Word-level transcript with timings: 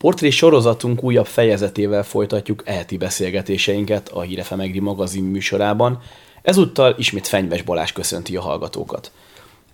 Portré 0.00 0.30
sorozatunk 0.30 1.02
újabb 1.02 1.26
fejezetével 1.26 2.02
folytatjuk 2.02 2.62
eheti 2.64 2.96
beszélgetéseinket 2.96 4.08
a 4.08 4.20
Hírefe 4.20 4.56
Megri 4.56 4.78
magazin 4.78 5.24
műsorában. 5.24 6.00
Ezúttal 6.42 6.94
ismét 6.98 7.26
Fenyves 7.26 7.62
Balázs 7.62 7.92
köszönti 7.92 8.36
a 8.36 8.40
hallgatókat. 8.40 9.12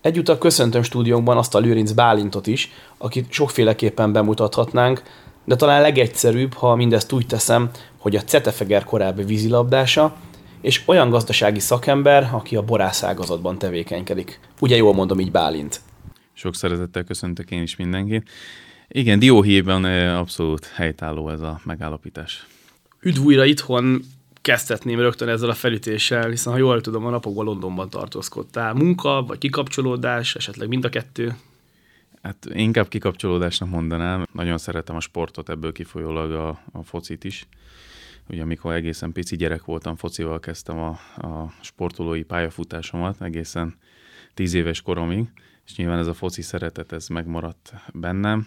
Egyúttal 0.00 0.38
köszöntöm 0.38 0.82
stúdiónkban 0.82 1.36
azt 1.36 1.54
a 1.54 1.58
Lőrinc 1.58 1.92
Bálintot 1.92 2.46
is, 2.46 2.70
akit 2.98 3.32
sokféleképpen 3.32 4.12
bemutathatnánk, 4.12 5.02
de 5.44 5.56
talán 5.56 5.80
legegyszerűbb, 5.80 6.52
ha 6.52 6.74
mindezt 6.74 7.12
úgy 7.12 7.26
teszem, 7.26 7.70
hogy 7.98 8.16
a 8.16 8.22
Cetefeger 8.24 8.84
korábbi 8.84 9.22
vízilabdása, 9.22 10.16
és 10.60 10.82
olyan 10.86 11.10
gazdasági 11.10 11.60
szakember, 11.60 12.30
aki 12.32 12.56
a 12.56 12.62
borászágazatban 12.62 13.58
tevékenykedik. 13.58 14.40
Ugye 14.60 14.76
jól 14.76 14.94
mondom 14.94 15.20
így 15.20 15.30
Bálint? 15.30 15.80
Sok 16.32 16.54
szeretettel 16.54 17.04
köszöntök 17.04 17.50
én 17.50 17.62
is 17.62 17.76
mindenkit. 17.76 18.28
Igen, 18.88 19.18
dióhéjban 19.18 19.84
abszolút 20.14 20.66
helytálló 20.66 21.28
ez 21.28 21.40
a 21.40 21.60
megállapítás. 21.64 22.46
Üdv 23.00 23.20
újra 23.24 23.44
itthon, 23.44 24.02
kezdhetném 24.42 25.00
rögtön 25.00 25.28
ezzel 25.28 25.50
a 25.50 25.54
felütéssel, 25.54 26.28
hiszen 26.28 26.52
ha 26.52 26.58
jól 26.58 26.80
tudom, 26.80 27.06
a 27.06 27.10
napokban 27.10 27.44
Londonban 27.44 27.90
tartózkodtál. 27.90 28.74
Munka 28.74 29.22
vagy 29.22 29.38
kikapcsolódás, 29.38 30.34
esetleg 30.34 30.68
mind 30.68 30.84
a 30.84 30.88
kettő? 30.88 31.36
Hát 32.22 32.46
inkább 32.52 32.88
kikapcsolódásnak 32.88 33.68
mondanám. 33.70 34.26
Nagyon 34.32 34.58
szeretem 34.58 34.96
a 34.96 35.00
sportot, 35.00 35.48
ebből 35.48 35.72
kifolyólag 35.72 36.32
a, 36.32 36.48
a 36.72 36.82
focit 36.82 37.24
is. 37.24 37.46
Ugye 38.28 38.42
amikor 38.42 38.72
egészen 38.72 39.12
pici 39.12 39.36
gyerek 39.36 39.64
voltam, 39.64 39.96
focival 39.96 40.40
kezdtem 40.40 40.78
a, 40.78 40.88
a 41.16 41.52
sportolói 41.60 42.22
pályafutásomat 42.22 43.22
egészen 43.22 43.74
tíz 44.34 44.54
éves 44.54 44.82
koromig, 44.82 45.28
és 45.66 45.76
nyilván 45.76 45.98
ez 45.98 46.06
a 46.06 46.14
foci 46.14 46.42
szeretet, 46.42 46.92
ez 46.92 47.08
megmaradt 47.08 47.72
bennem. 47.92 48.46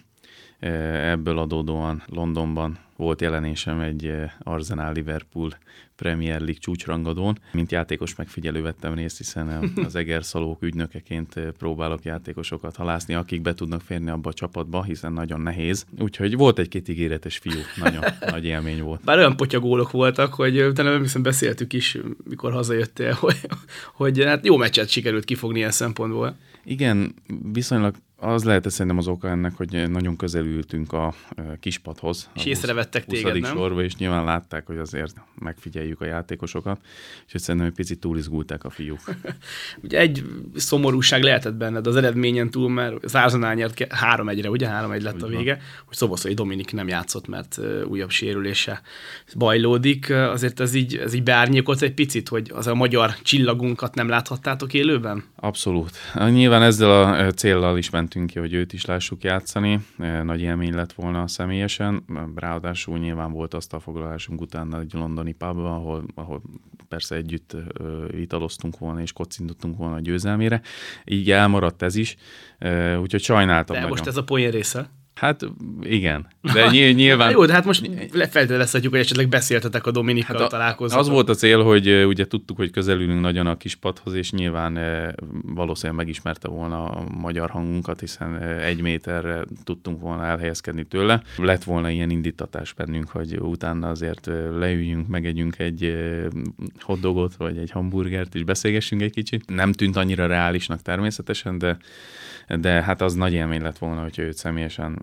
Ebből 0.60 1.38
adódóan 1.38 2.04
Londonban 2.06 2.80
volt 2.96 3.22
jelenésem 3.22 3.80
egy 3.80 4.14
Arsenal 4.40 4.94
Liverpool 4.94 5.52
Premier 5.96 6.40
League 6.40 6.60
csúcsrangadón. 6.60 7.40
Mint 7.52 7.72
játékos 7.72 8.16
megfigyelő 8.16 8.62
vettem 8.62 8.94
részt, 8.94 9.18
hiszen 9.18 9.48
az 9.86 9.96
Egerszalók 9.96 10.62
ügynökeként 10.62 11.40
próbálok 11.58 12.04
játékosokat 12.04 12.76
halászni, 12.76 13.14
akik 13.14 13.42
be 13.42 13.54
tudnak 13.54 13.82
férni 13.82 14.10
abba 14.10 14.30
a 14.30 14.34
csapatba, 14.34 14.84
hiszen 14.84 15.14
nagyon 15.14 15.42
nehéz. 15.42 15.86
Úgyhogy 16.00 16.36
volt 16.36 16.60
egy-két 16.60 16.90
ígéretes 16.90 17.38
fiú, 17.38 17.60
nagyon 17.76 18.04
nagy 18.32 18.46
élmény 18.46 18.82
volt. 18.82 19.04
Bár 19.04 19.18
olyan 19.18 19.36
potyagólok 19.36 19.92
voltak, 19.92 20.34
hogy 20.34 20.62
utána 20.62 20.92
nem 20.92 21.02
hiszem 21.02 21.22
beszéltük 21.22 21.74
is, 21.74 21.98
mikor 22.24 22.52
hazajöttél, 22.52 23.14
hogy, 23.22 23.40
hogy 23.94 24.24
hát 24.24 24.46
jó 24.46 24.58
meccset 24.58 24.90
sikerült 24.90 25.26
kifogni 25.26 25.58
ilyen 25.58 25.72
szempontból. 25.72 26.36
Igen, 26.64 27.14
viszonylag 27.52 27.96
az 28.20 28.44
lehet 28.44 28.70
szerintem 28.70 28.98
az 28.98 29.08
oka 29.08 29.30
ennek, 29.30 29.56
hogy 29.56 29.90
nagyon 29.90 30.16
közel 30.16 30.46
ültünk 30.46 30.94
a 30.94 31.14
kispadhoz. 31.60 32.30
És 32.36 32.46
észrevettek 32.46 33.06
téged, 33.06 33.40
nem? 33.40 33.56
sorba, 33.56 33.84
és 33.84 33.96
nyilván 33.96 34.24
látták, 34.24 34.66
hogy 34.66 34.78
azért 34.78 35.16
megfigyeljük 35.40 36.02
a 36.02 36.06
játékosokat, 36.06 36.80
és 37.34 37.42
szerintem 37.42 37.70
egy 37.70 37.76
picit 37.76 38.00
túlizgulták 38.00 38.64
a 38.64 38.70
fiúk. 38.70 39.00
ugye 39.84 40.00
egy 40.00 40.24
szomorúság 40.56 41.24
lehetett 41.24 41.54
benned 41.54 41.88
az 41.88 41.96
eredményen 41.96 42.50
túl, 42.50 42.70
mert 42.70 43.04
az 43.04 43.16
Arsenal 43.16 43.54
nyert 43.54 43.74
3-1-re, 43.80 44.50
ugye 44.50 44.68
3-1 44.72 45.02
lett 45.02 45.16
Úgy 45.16 45.24
a 45.24 45.28
vége, 45.28 45.54
van. 45.54 45.64
hogy 45.86 45.98
Szoboszai 45.98 46.34
Dominik 46.34 46.74
nem 46.74 46.88
játszott, 46.88 47.28
mert 47.28 47.60
újabb 47.88 48.10
sérülése 48.10 48.82
bajlódik. 49.38 50.10
Azért 50.10 50.60
ez 50.60 50.74
így, 50.74 50.96
ez 50.96 51.14
így 51.14 51.24
beárnyékolt 51.24 51.82
egy 51.82 51.94
picit, 51.94 52.30
hogy 52.30 52.52
az 52.54 52.68
a 52.68 52.76
magyar 52.76 53.16
csillagunkat 53.22 53.96
nem 53.96 54.08
láthattátok 54.08 54.74
élőben? 54.74 55.24
Abszolút. 55.36 55.92
Nyilván 56.30 56.62
ezzel 56.62 56.92
a 57.02 57.32
céllal 57.32 57.78
is 57.78 57.90
ment 57.90 58.09
mentünk 58.14 58.30
ki, 58.30 58.40
hogy 58.40 58.54
őt 58.54 58.74
is 58.74 58.86
lássuk 58.86 59.24
játszani. 59.24 59.80
E, 60.00 60.24
nagy 60.24 60.42
élmény 60.42 60.74
lett 60.74 60.94
volna 60.94 61.28
személyesen. 61.28 62.04
Ráadásul 62.36 62.98
nyilván 62.98 63.32
volt 63.32 63.54
azt 63.54 63.74
a 63.74 63.80
foglalásunk 63.80 64.42
utána 64.42 64.80
egy 64.80 64.94
londoni 64.94 65.32
pubban, 65.32 65.66
ahol, 65.66 66.06
ahol 66.16 66.42
persze 66.88 67.16
együtt 67.16 67.56
italoztunk 68.12 68.78
volna 68.78 69.02
és 69.02 69.14
kocintottunk 69.14 69.78
volna 69.78 69.96
a 69.96 70.00
győzelmére. 70.00 70.62
Így 71.06 71.32
elmaradt 71.32 71.82
ez 71.82 71.96
is, 71.96 72.16
e, 72.58 73.00
úgyhogy 73.00 73.22
sajnáltam 73.22 73.76
De 73.76 73.82
nagyon. 73.82 73.90
most 73.98 74.08
ez 74.08 74.18
a 74.18 74.24
poén 74.24 74.52
része? 74.52 74.90
Hát 75.20 75.46
igen, 75.82 76.28
de 76.54 76.70
nyilván... 76.92 77.32
Jó, 77.32 77.46
de 77.46 77.54
hát 77.54 77.66
most 77.66 77.90
feltételezhetjük, 78.14 78.92
hogy 78.92 79.02
esetleg 79.02 79.30
beszéltetek 79.30 79.86
a 79.86 79.92
Dominikkal 79.92 80.40
hát 80.40 80.50
találkozni. 80.50 80.98
Az 80.98 81.10
volt 81.10 81.30
a 81.30 81.34
cél, 81.34 81.64
hogy 81.64 82.06
ugye 82.06 82.28
tudtuk, 82.28 82.58
hogy 82.58 82.72
közelülünk 82.72 83.22
nagyon 83.22 83.48
a 83.48 83.58
kispadhoz, 83.58 84.14
és 84.14 84.32
nyilván 84.32 84.80
valószínűleg 85.44 85.98
megismerte 85.98 86.48
volna 86.48 86.86
a 86.86 87.04
magyar 87.18 87.50
hangunkat, 87.50 88.00
hiszen 88.00 88.42
egy 88.42 88.82
méterre 88.82 89.44
tudtunk 89.64 90.02
volna 90.02 90.26
elhelyezkedni 90.26 90.84
tőle. 90.84 91.22
Lett 91.38 91.64
volna 91.64 91.90
ilyen 91.90 92.10
indítatás 92.10 92.74
bennünk, 92.74 93.10
hogy 93.10 93.38
utána 93.40 93.90
azért 93.90 94.26
leüljünk, 94.60 95.08
megegyünk 95.08 95.60
egy 95.60 95.98
hotdogot, 96.80 97.36
vagy 97.36 97.58
egy 97.58 97.72
hamburgert, 97.72 98.36
és 98.36 98.44
beszélgessünk 98.44 99.02
egy 99.02 99.14
kicsit. 99.14 99.44
Nem 99.50 99.72
tűnt 99.72 99.96
annyira 99.96 100.28
reálisnak 100.28 100.82
természetesen, 100.82 101.58
de 101.58 101.78
de 102.58 102.70
hát 102.84 103.02
az 103.02 103.14
nagy 103.14 103.34
élmény 103.34 103.62
lett 103.62 103.78
volna, 103.78 104.02
hogyha 104.02 104.22
őt 104.22 104.38
személyesen 104.38 105.02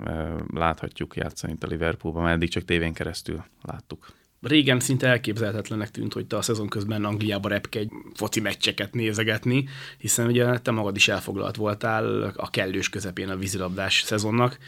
láthatjuk 0.55 1.17
játszani 1.17 1.53
itt 1.53 1.63
a 1.63 1.67
Liverpoolban, 1.67 2.23
mert 2.23 2.35
eddig 2.35 2.49
csak 2.49 2.65
tévén 2.65 2.93
keresztül 2.93 3.45
láttuk. 3.63 4.07
Régen 4.41 4.81
szinte 4.81 5.07
elképzelhetetlenek 5.07 5.91
tűnt, 5.91 6.13
hogy 6.13 6.27
te 6.27 6.37
a 6.37 6.43
szezon 6.43 6.69
közben 6.69 7.05
Angliába 7.05 7.49
repkedj 7.49 7.95
foci 8.15 8.41
meccseket 8.41 8.95
nézegetni, 8.95 9.69
hiszen 9.99 10.27
ugye 10.27 10.59
te 10.59 10.71
magad 10.71 10.97
is 10.97 11.09
elfoglalt 11.09 11.57
voltál 11.57 12.23
a 12.37 12.51
kellős 12.51 12.89
közepén 12.89 13.29
a 13.29 13.37
vízilabdás 13.37 14.03
szezonnak. 14.03 14.59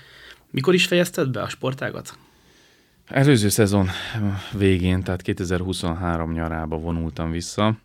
Mikor 0.51 0.75
is 0.75 0.87
fejezted 0.87 1.31
be 1.31 1.43
a 1.43 1.49
sportágat? 1.49 2.19
Előző 3.07 3.49
szezon 3.49 3.89
végén, 4.53 5.03
tehát 5.03 5.23
2023 5.23 6.33
nyarába 6.33 6.79
vonultam 6.79 7.31
vissza. 7.31 7.79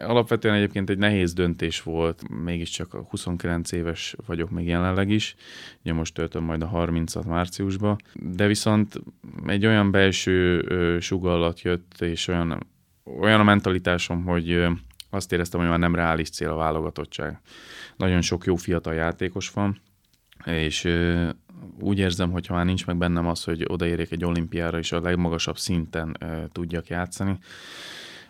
Alapvetően 0.00 0.54
egyébként 0.54 0.90
egy 0.90 0.98
nehéz 0.98 1.32
döntés 1.32 1.82
volt, 1.82 2.28
mégiscsak 2.44 2.92
29 3.08 3.72
éves 3.72 4.16
vagyok 4.26 4.50
még 4.50 4.66
jelenleg 4.66 5.10
is, 5.10 5.34
ugye 5.80 5.92
most 5.92 6.14
töltöm 6.14 6.44
majd 6.44 6.62
a 6.62 6.70
30-at 6.70 7.26
márciusba, 7.26 7.96
de 8.14 8.46
viszont 8.46 9.00
egy 9.46 9.66
olyan 9.66 9.90
belső 9.90 10.66
sugallat 11.00 11.60
jött, 11.60 12.00
és 12.00 12.28
olyan, 12.28 12.66
olyan 13.20 13.40
a 13.40 13.44
mentalitásom, 13.44 14.24
hogy 14.24 14.66
azt 15.10 15.32
éreztem, 15.32 15.60
hogy 15.60 15.68
már 15.68 15.78
nem 15.78 15.94
reális 15.94 16.30
cél 16.30 16.50
a 16.50 16.56
válogatottság. 16.56 17.40
Nagyon 17.96 18.20
sok 18.20 18.44
jó 18.44 18.56
fiatal 18.56 18.94
játékos 18.94 19.50
van, 19.50 19.80
és 20.44 20.88
úgy 21.80 21.98
érzem, 21.98 22.30
hogy 22.30 22.46
ha 22.46 22.54
már 22.54 22.64
nincs 22.64 22.86
meg 22.86 22.96
bennem 22.96 23.26
az, 23.26 23.44
hogy 23.44 23.64
odaérjek 23.68 24.10
egy 24.10 24.24
olimpiára, 24.24 24.78
és 24.78 24.92
a 24.92 25.00
legmagasabb 25.00 25.58
szinten 25.58 26.16
tudjak 26.52 26.88
játszani, 26.88 27.38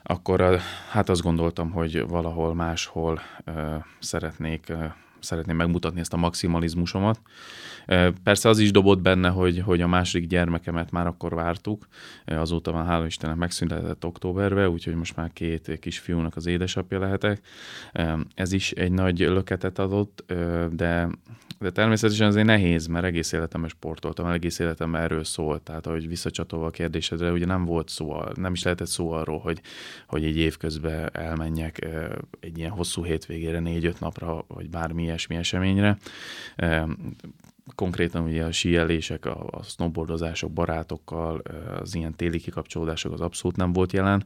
akkor 0.06 0.60
hát 0.90 1.08
azt 1.08 1.22
gondoltam, 1.22 1.70
hogy 1.70 2.08
valahol 2.08 2.54
máshol 2.54 3.20
szeretnék 3.98 4.72
szeretném 5.24 5.56
megmutatni 5.56 6.00
ezt 6.00 6.12
a 6.12 6.16
maximalizmusomat. 6.16 7.20
Persze 8.22 8.48
az 8.48 8.58
is 8.58 8.70
dobott 8.70 9.00
benne, 9.00 9.28
hogy, 9.28 9.58
hogy 9.58 9.80
a 9.80 9.86
második 9.86 10.28
gyermekemet 10.28 10.90
már 10.90 11.06
akkor 11.06 11.34
vártuk, 11.34 11.86
azóta 12.24 12.72
már 12.72 12.86
hála 12.86 13.06
Istennek 13.06 13.36
megszüntetett 13.36 14.04
októberbe, 14.04 14.68
úgyhogy 14.68 14.94
most 14.94 15.16
már 15.16 15.32
két 15.32 15.78
kisfiúnak 15.80 16.36
az 16.36 16.46
édesapja 16.46 16.98
lehetek. 16.98 17.40
Ez 18.34 18.52
is 18.52 18.70
egy 18.70 18.92
nagy 18.92 19.18
löketet 19.18 19.78
adott, 19.78 20.24
de 20.70 21.08
de 21.64 21.70
természetesen 21.70 22.26
azért 22.26 22.46
nehéz, 22.46 22.86
mert 22.86 23.04
egész 23.04 23.32
életemben 23.32 23.70
sportoltam, 23.70 24.26
egész 24.26 24.58
életemben 24.58 25.02
erről 25.02 25.24
szólt. 25.24 25.62
Tehát, 25.62 25.86
hogy 25.86 26.08
visszacsatolva 26.08 26.66
a 26.66 26.70
kérdésedre, 26.70 27.32
ugye 27.32 27.46
nem 27.46 27.64
volt 27.64 27.88
szó, 27.88 28.22
nem 28.34 28.52
is 28.52 28.62
lehetett 28.62 28.86
szó 28.86 29.10
arról, 29.10 29.38
hogy, 29.38 29.60
hogy 30.06 30.24
egy 30.24 30.36
év 30.36 30.56
közben 30.56 31.10
elmenjek 31.12 31.86
egy 32.40 32.58
ilyen 32.58 32.70
hosszú 32.70 33.04
hétvégére, 33.04 33.58
négy-öt 33.58 34.00
napra, 34.00 34.44
vagy 34.48 34.70
bármi 34.70 35.02
ilyesmi 35.14 35.36
eseményre 35.36 35.98
konkrétan 37.74 38.24
ugye 38.24 38.44
a 38.44 38.52
síelések, 38.52 39.26
a, 39.26 39.46
a 39.50 39.62
snowboardozások 39.62 40.52
barátokkal, 40.52 41.42
az 41.80 41.94
ilyen 41.94 42.14
téli 42.14 42.38
kikapcsolódások 42.38 43.12
az 43.12 43.20
abszolút 43.20 43.56
nem 43.56 43.72
volt 43.72 43.92
jelen. 43.92 44.24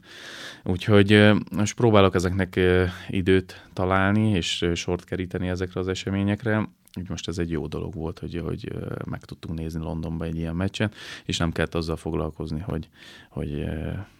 Úgyhogy 0.63 1.31
most 1.51 1.75
próbálok 1.75 2.15
ezeknek 2.15 2.59
időt 3.07 3.65
találni, 3.73 4.29
és 4.29 4.65
sort 4.73 5.03
keríteni 5.03 5.49
ezekre 5.49 5.79
az 5.79 5.87
eseményekre. 5.87 6.69
Úgy 6.97 7.09
most 7.09 7.27
ez 7.27 7.37
egy 7.37 7.51
jó 7.51 7.67
dolog 7.67 7.93
volt, 7.93 8.19
hogy, 8.19 8.41
hogy 8.45 8.73
meg 9.05 9.25
tudtunk 9.25 9.59
nézni 9.59 9.81
Londonba 9.81 10.25
egy 10.25 10.35
ilyen 10.35 10.55
meccset, 10.55 10.95
és 11.25 11.37
nem 11.37 11.51
kellett 11.51 11.75
azzal 11.75 11.95
foglalkozni, 11.95 12.59
hogy, 12.59 12.89
hogy 13.29 13.65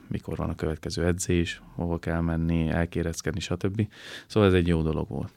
mikor 0.08 0.38
van 0.38 0.50
a 0.50 0.56
következő 0.56 1.06
edzés, 1.06 1.62
hova 1.76 2.00
kell 2.00 2.22
menni, 2.22 2.70
elkéreckedni, 2.70 3.40
stb. 3.40 3.88
Szóval 4.28 4.50
ez 4.50 4.56
egy 4.56 4.68
jó 4.68 4.82
dolog 4.82 5.10
volt 5.10 5.32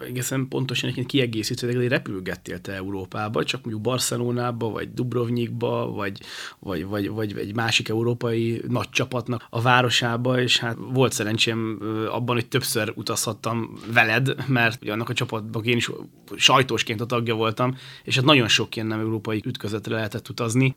egészen 0.00 0.48
pontosan 0.48 0.84
egyébként 0.84 1.10
kiegészítő, 1.10 1.74
hogy 1.74 1.88
repülgettél 1.88 2.60
te 2.60 2.72
Európába, 2.72 3.44
csak 3.44 3.60
mondjuk 3.60 3.82
Barcelonába, 3.82 4.70
vagy 4.70 4.92
Dubrovnikba, 4.92 5.90
vagy, 5.90 6.20
vagy, 6.58 6.86
vagy, 6.86 7.12
vagy 7.12 7.38
egy 7.38 7.54
másik 7.54 7.88
európai 7.88 8.62
nagy 8.68 8.90
csapatnak 8.90 9.46
a 9.50 9.60
városába, 9.60 10.40
és 10.40 10.58
hát 10.58 10.76
volt 10.78 11.12
szerencsém 11.12 11.78
abban, 12.10 12.34
hogy 12.34 12.48
többször 12.48 12.92
utazhattam 12.96 13.78
veled, 13.92 14.34
mert 14.48 14.82
ugye 14.82 14.92
annak 14.92 15.08
a 15.08 15.14
csapatban 15.14 15.64
én 15.64 15.76
is 15.76 15.90
sajtósként 16.36 17.00
a 17.00 17.06
tagja 17.06 17.34
voltam, 17.34 17.76
és 18.04 18.14
hát 18.14 18.24
nagyon 18.24 18.48
sok 18.48 18.76
ilyen 18.76 18.88
nem 18.88 19.00
európai 19.00 19.42
ütközetre 19.44 19.94
lehetett 19.94 20.28
utazni 20.28 20.76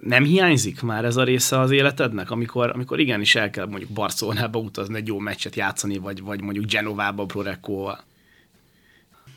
nem 0.00 0.24
hiányzik 0.24 0.82
már 0.82 1.04
ez 1.04 1.16
a 1.16 1.24
része 1.24 1.58
az 1.58 1.70
életednek, 1.70 2.30
amikor, 2.30 2.70
amikor 2.70 3.00
igenis 3.00 3.34
el 3.34 3.50
kell 3.50 3.66
mondjuk 3.66 3.90
Barcelonába 3.90 4.58
utazni 4.58 4.96
egy 4.96 5.06
jó 5.06 5.18
meccset 5.18 5.56
játszani, 5.56 5.98
vagy, 5.98 6.22
vagy 6.22 6.42
mondjuk 6.42 6.64
Genovába 6.64 7.24
Prorecóval? 7.24 8.04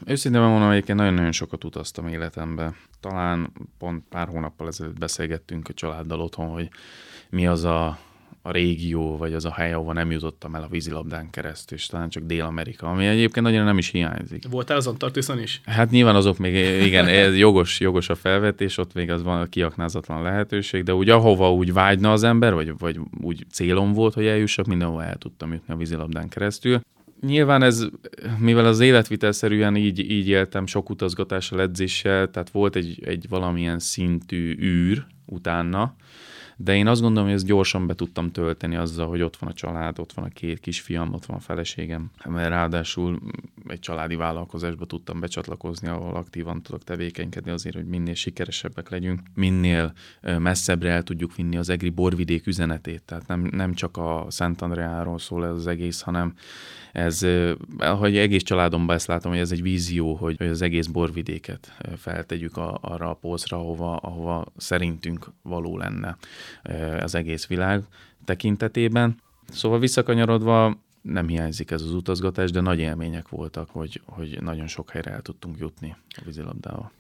Őszintén 0.06 0.42
mondom, 0.42 0.70
egyébként 0.70 0.98
nagyon-nagyon 0.98 1.32
sokat 1.32 1.64
utaztam 1.64 2.08
életembe. 2.08 2.74
Talán 3.00 3.52
pont 3.78 4.04
pár 4.10 4.28
hónappal 4.28 4.68
ezelőtt 4.68 5.00
beszélgettünk 5.00 5.68
a 5.68 5.74
családdal 5.74 6.22
otthon, 6.22 6.50
hogy 6.50 6.70
mi 7.30 7.48
az 7.48 7.64
a 7.64 7.98
a 8.46 8.52
régió, 8.52 9.18
vagy 9.18 9.34
az 9.34 9.46
a 9.46 9.54
hely, 9.54 9.74
ahova 9.74 9.94
nem 9.94 10.12
jutottam 10.12 10.56
el 10.56 10.64
a 10.64 10.68
vízilabdán 10.68 11.30
keresztül, 11.30 11.78
és 11.78 11.86
talán 11.86 12.10
csak 12.10 12.24
Dél-Amerika, 12.24 12.88
ami 12.88 13.06
egyébként 13.06 13.46
nagyon 13.46 13.66
nem 13.66 13.78
is 13.78 13.90
hiányzik. 13.90 14.44
Voltál 14.50 14.78
az 14.78 14.88
Antarktiszon 14.88 15.40
is? 15.40 15.62
Hát 15.66 15.90
nyilván 15.90 16.16
azok 16.16 16.38
még, 16.38 16.84
igen, 16.86 17.08
ez 17.08 17.38
jogos, 17.38 17.80
jogos 17.80 18.10
a 18.10 18.16
felvetés, 18.16 18.78
ott 18.78 18.94
még 18.94 19.12
az 19.12 19.24
van 19.24 19.42
a 19.42 19.46
kiaknázatlan 19.46 20.22
lehetőség, 20.22 20.84
de 20.84 20.94
úgy 20.94 21.10
ahova 21.10 21.54
úgy 21.54 21.74
vágyna 21.74 22.12
az 22.12 22.24
ember, 22.24 22.54
vagy, 22.54 22.78
vagy 22.78 23.00
úgy 23.22 23.46
célom 23.52 23.94
volt, 23.94 24.14
hogy 24.14 24.26
eljussak, 24.26 24.66
mindenhova 24.66 25.04
el 25.04 25.16
tudtam 25.16 25.54
jutni 25.54 25.74
a 25.74 25.78
vízilabdán 25.78 26.30
keresztül. 26.30 26.82
Nyilván 27.25 27.64
ez, 27.64 27.86
mivel 28.38 28.66
az 28.66 28.80
életvitelszerűen 28.80 29.75
így, 29.75 30.12
így 30.12 30.28
éltem, 30.28 30.66
sok 30.66 30.90
utazgatással, 30.90 31.62
edzéssel, 31.62 32.31
tehát 32.31 32.50
volt 32.50 32.75
egy, 32.75 33.04
egy 33.06 33.25
valamilyen 33.30 33.80
szintű 33.80 34.58
űr 34.60 35.06
utána, 35.25 35.96
de 36.63 36.75
én 36.75 36.88
azt 36.88 37.01
gondolom, 37.01 37.27
hogy 37.27 37.38
ezt 37.38 37.45
gyorsan 37.45 37.88
be 37.88 37.94
tudtam 37.94 38.31
tölteni 38.31 38.75
azzal, 38.75 39.07
hogy 39.07 39.21
ott 39.21 39.38
van 39.38 39.50
a 39.50 39.54
család, 39.54 40.00
ott 40.00 40.13
van 40.13 40.25
a 40.25 40.33
két 40.33 40.60
kisfiam, 40.60 41.13
ott 41.13 41.25
van 41.25 41.38
a 41.38 41.39
feleségem, 41.39 42.12
mert 42.25 42.50
ráadásul 42.50 43.19
egy 43.68 43.80
családi 43.80 44.15
vállalkozásba 44.15 44.86
tudtam 44.86 45.19
becsatlakozni, 45.19 45.88
ahol 45.88 46.15
aktívan 46.15 46.62
tudok 46.62 46.83
tevékenykedni 46.83 47.51
azért, 47.51 47.75
hogy 47.75 47.88
minél 47.88 48.13
sikeresebbek 48.13 48.89
legyünk, 48.89 49.19
minél 49.36 49.94
messzebbre 50.21 50.89
el 50.89 51.04
tudjuk 51.04 51.36
vinni 51.36 51.57
az 51.57 51.69
egri 51.69 51.89
borvidék 51.89 52.48
üzenetét. 52.48 53.01
Tehát 53.06 53.27
nem, 53.27 53.50
nem 53.51 53.74
csak 53.74 53.98
a 53.98 54.25
Szent 54.30 54.62
Andreáról 54.62 55.19
szól 55.19 55.45
ez 55.45 55.56
az 55.56 55.68
egész, 55.68 56.01
hanem 56.01 56.33
ez, 56.92 57.25
hogy 57.77 58.18
egész 58.18 58.44
családomban 58.44 58.95
ezt 58.95 59.07
látom, 59.07 59.31
hogy 59.31 59.42
ez 59.42 59.51
egy 59.51 59.62
vízió, 59.62 60.13
hogy, 60.13 60.42
az 60.42 60.62
egész 60.62 60.88
borvidéket 60.88 61.77
feltegyük 61.98 62.57
a, 62.57 62.77
arra 62.81 63.10
a 63.10 63.13
polcra, 63.13 63.57
ahova, 63.57 63.95
ahova 63.95 64.45
szerintünk 64.57 65.31
való 65.42 65.77
lenne 65.77 66.18
az 67.00 67.16
egész 67.16 67.48
világ 67.48 67.84
tekintetében. 68.26 69.16
Szóval 69.50 69.80
visszakanyarodva, 69.80 70.78
nem 71.02 71.28
hiányzik 71.28 71.72
ez 71.72 71.82
az 71.82 71.94
utazgatás, 71.94 72.52
de 72.52 72.62
nagy 72.62 72.80
élmények 72.80 73.30
voltak, 73.30 73.70
hogy, 73.70 74.02
hogy 74.06 74.38
nagyon 74.42 74.68
sok 74.68 74.90
helyre 74.90 75.12
el 75.12 75.22
tudtunk 75.22 75.58
jutni 75.60 75.96
a 76.10 76.22
vízilabdával 76.26 76.92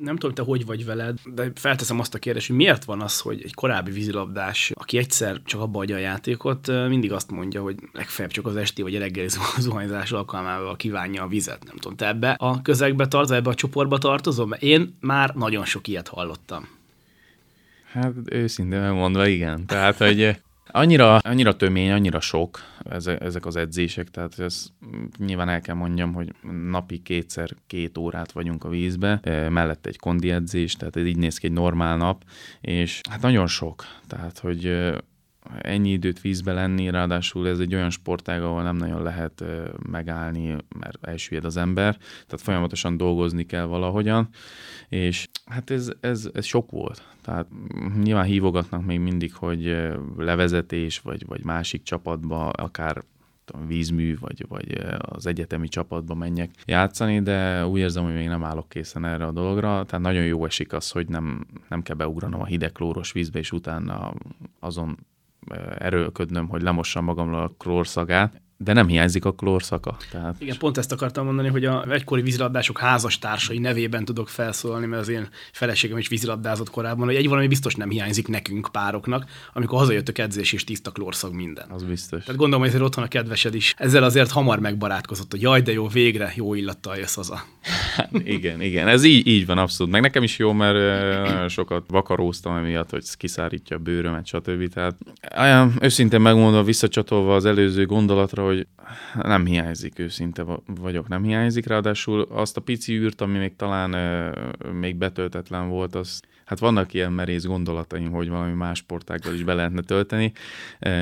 nem 0.00 0.16
tudom, 0.16 0.34
te 0.34 0.42
hogy 0.42 0.66
vagy 0.66 0.84
veled, 0.84 1.18
de 1.24 1.52
felteszem 1.54 2.00
azt 2.00 2.14
a 2.14 2.18
kérdést, 2.18 2.46
hogy 2.46 2.56
miért 2.56 2.84
van 2.84 3.00
az, 3.00 3.20
hogy 3.20 3.42
egy 3.44 3.54
korábbi 3.54 3.90
vízilabdás, 3.90 4.72
aki 4.74 4.98
egyszer 4.98 5.40
csak 5.44 5.60
abba 5.60 5.80
adja 5.80 5.96
a 5.96 5.98
játékot, 5.98 6.88
mindig 6.88 7.12
azt 7.12 7.30
mondja, 7.30 7.62
hogy 7.62 7.76
legfeljebb 7.92 8.32
csak 8.32 8.46
az 8.46 8.56
esti 8.56 8.82
vagy 8.82 8.94
a 8.94 8.98
reggeli 8.98 9.28
zuhanyzás 9.58 10.12
alkalmával 10.12 10.76
kívánja 10.76 11.22
a 11.22 11.28
vizet. 11.28 11.64
Nem 11.64 11.76
tudom, 11.76 11.96
te 11.96 12.06
ebbe 12.06 12.30
a 12.38 12.62
közegbe 12.62 13.08
tartozol, 13.08 13.36
ebbe 13.36 13.50
a 13.50 13.54
csoportba 13.54 13.98
tartozom? 13.98 14.50
Én 14.58 14.96
már 15.00 15.34
nagyon 15.34 15.64
sok 15.64 15.88
ilyet 15.88 16.08
hallottam. 16.08 16.68
Hát 17.92 18.12
őszintén 18.24 18.90
mondva 18.90 19.26
igen. 19.26 19.66
Tehát, 19.66 19.96
hogy 19.96 20.40
Annyira, 20.72 21.16
annyira 21.16 21.56
tömény, 21.56 21.90
annyira 21.90 22.20
sok 22.20 22.60
ezek 23.18 23.46
az 23.46 23.56
edzések, 23.56 24.10
tehát 24.10 24.38
ez 24.38 24.66
nyilván 25.18 25.48
el 25.48 25.60
kell 25.60 25.74
mondjam, 25.74 26.12
hogy 26.12 26.34
napi 26.70 27.02
kétszer 27.02 27.50
két 27.66 27.98
órát 27.98 28.32
vagyunk 28.32 28.64
a 28.64 28.68
vízbe, 28.68 29.20
mellett 29.50 29.86
egy 29.86 29.98
kondi 29.98 30.30
edzés, 30.30 30.74
tehát 30.74 30.96
ez 30.96 31.04
így 31.04 31.16
néz 31.16 31.38
ki 31.38 31.46
egy 31.46 31.52
normál 31.52 31.96
nap, 31.96 32.24
és 32.60 33.00
hát 33.10 33.20
nagyon 33.20 33.46
sok, 33.46 33.84
tehát 34.06 34.38
hogy 34.38 34.92
ennyi 35.60 35.90
időt 35.90 36.20
vízbe 36.20 36.52
lenni, 36.52 36.90
ráadásul 36.90 37.48
ez 37.48 37.58
egy 37.58 37.74
olyan 37.74 37.90
sportág, 37.90 38.42
ahol 38.42 38.62
nem 38.62 38.76
nagyon 38.76 39.02
lehet 39.02 39.44
megállni, 39.90 40.56
mert 40.78 41.06
elsüllyed 41.06 41.44
az 41.44 41.56
ember, 41.56 41.96
tehát 41.96 42.44
folyamatosan 42.44 42.96
dolgozni 42.96 43.46
kell 43.46 43.64
valahogyan, 43.64 44.28
és 44.88 45.28
hát 45.46 45.70
ez, 45.70 45.92
ez, 46.00 46.28
ez 46.32 46.44
sok 46.44 46.70
volt. 46.70 47.02
Tehát 47.22 47.46
nyilván 48.02 48.24
hívogatnak 48.24 48.84
még 48.84 48.98
mindig, 49.00 49.34
hogy 49.34 49.76
levezetés, 50.16 50.98
vagy, 50.98 51.26
vagy 51.26 51.44
másik 51.44 51.82
csapatba, 51.82 52.48
akár 52.48 53.04
vízmű, 53.66 54.16
vagy, 54.18 54.44
vagy 54.48 54.80
az 54.98 55.26
egyetemi 55.26 55.68
csapatba 55.68 56.14
menjek 56.14 56.50
játszani, 56.64 57.22
de 57.22 57.66
úgy 57.66 57.80
érzem, 57.80 58.04
hogy 58.04 58.14
még 58.14 58.28
nem 58.28 58.44
állok 58.44 58.68
készen 58.68 59.04
erre 59.04 59.26
a 59.26 59.32
dologra. 59.32 59.84
Tehát 59.84 60.04
nagyon 60.04 60.24
jó 60.24 60.44
esik 60.44 60.72
az, 60.72 60.90
hogy 60.90 61.08
nem, 61.08 61.46
nem 61.68 61.82
kell 61.82 61.96
beugranom 61.96 62.40
a 62.40 62.46
hideg 62.46 62.72
klóros 62.72 63.12
vízbe, 63.12 63.38
és 63.38 63.52
utána 63.52 64.12
azon 64.58 64.98
erőlködnöm, 65.78 66.48
hogy 66.48 66.62
lemossam 66.62 67.04
magamról 67.04 67.42
a 67.42 67.54
klórszagát 67.58 68.40
de 68.64 68.72
nem 68.72 68.86
hiányzik 68.86 69.24
a 69.24 69.32
klórszaka. 69.32 69.96
Tehát... 70.10 70.34
Igen, 70.38 70.58
pont 70.58 70.78
ezt 70.78 70.92
akartam 70.92 71.24
mondani, 71.24 71.48
hogy 71.48 71.64
a 71.64 71.90
egykori 71.90 72.22
vízilabdások 72.22 72.78
házastársai 72.78 73.58
nevében 73.58 74.04
tudok 74.04 74.28
felszólalni, 74.28 74.86
mert 74.86 75.02
az 75.02 75.08
én 75.08 75.28
feleségem 75.52 75.98
is 75.98 76.08
vízilabdázott 76.08 76.70
korábban, 76.70 77.06
hogy 77.06 77.14
egy 77.14 77.28
valami 77.28 77.46
biztos 77.46 77.74
nem 77.74 77.90
hiányzik 77.90 78.28
nekünk 78.28 78.68
pároknak, 78.72 79.24
amikor 79.52 79.78
hazajöttök 79.78 80.18
edzés 80.18 80.52
és 80.52 80.64
tiszta 80.64 80.90
klórszag 80.90 81.34
minden. 81.34 81.70
Az 81.70 81.82
biztos. 81.82 82.24
Tehát 82.24 82.36
gondolom, 82.36 82.60
hogy 82.60 82.68
ezért 82.68 82.84
otthon 82.84 83.04
a 83.04 83.08
kedvesed 83.08 83.54
is 83.54 83.74
ezzel 83.78 84.02
azért 84.02 84.30
hamar 84.30 84.58
megbarátkozott, 84.58 85.30
hogy 85.30 85.40
jaj, 85.40 85.60
de 85.60 85.72
jó, 85.72 85.88
végre 85.88 86.32
jó 86.34 86.54
illattal 86.54 86.96
jössz 86.96 87.14
haza. 87.14 87.42
Hát, 87.96 88.10
igen, 88.24 88.60
igen, 88.60 88.88
ez 88.88 89.04
így, 89.04 89.26
így 89.26 89.46
van 89.46 89.58
abszolút. 89.58 89.92
Meg 89.92 90.02
nekem 90.02 90.22
is 90.22 90.38
jó, 90.38 90.52
mert 90.52 90.74
nagyon 91.28 91.48
sokat 91.48 91.84
vakaróztam 91.88 92.56
emiatt, 92.56 92.90
hogy 92.90 93.04
kiszárítja 93.16 93.76
a 93.76 93.80
bőrömet, 93.80 94.26
stb. 94.26 94.68
Tehát 94.68 94.96
olyan, 95.38 95.72
őszintén 95.80 96.20
megmondva, 96.20 96.62
visszacsatolva 96.62 97.34
az 97.34 97.44
előző 97.44 97.86
gondolatra, 97.86 98.44
hogy 98.44 98.66
nem 99.22 99.46
hiányzik, 99.46 99.98
őszinte 99.98 100.44
vagyok, 100.80 101.08
nem 101.08 101.22
hiányzik, 101.22 101.66
ráadásul 101.66 102.26
azt 102.30 102.56
a 102.56 102.60
pici 102.60 102.94
űrt, 102.94 103.20
ami 103.20 103.38
még 103.38 103.56
talán 103.56 103.96
még 104.80 104.96
betöltetlen 104.96 105.68
volt, 105.68 105.94
az 105.94 106.20
hát 106.44 106.58
vannak 106.58 106.94
ilyen 106.94 107.12
merész 107.12 107.44
gondolataim, 107.44 108.10
hogy 108.10 108.28
valami 108.28 108.52
más 108.52 108.78
sportággal 108.78 109.34
is 109.34 109.42
be 109.42 109.54
lehetne 109.54 109.80
tölteni. 109.80 110.32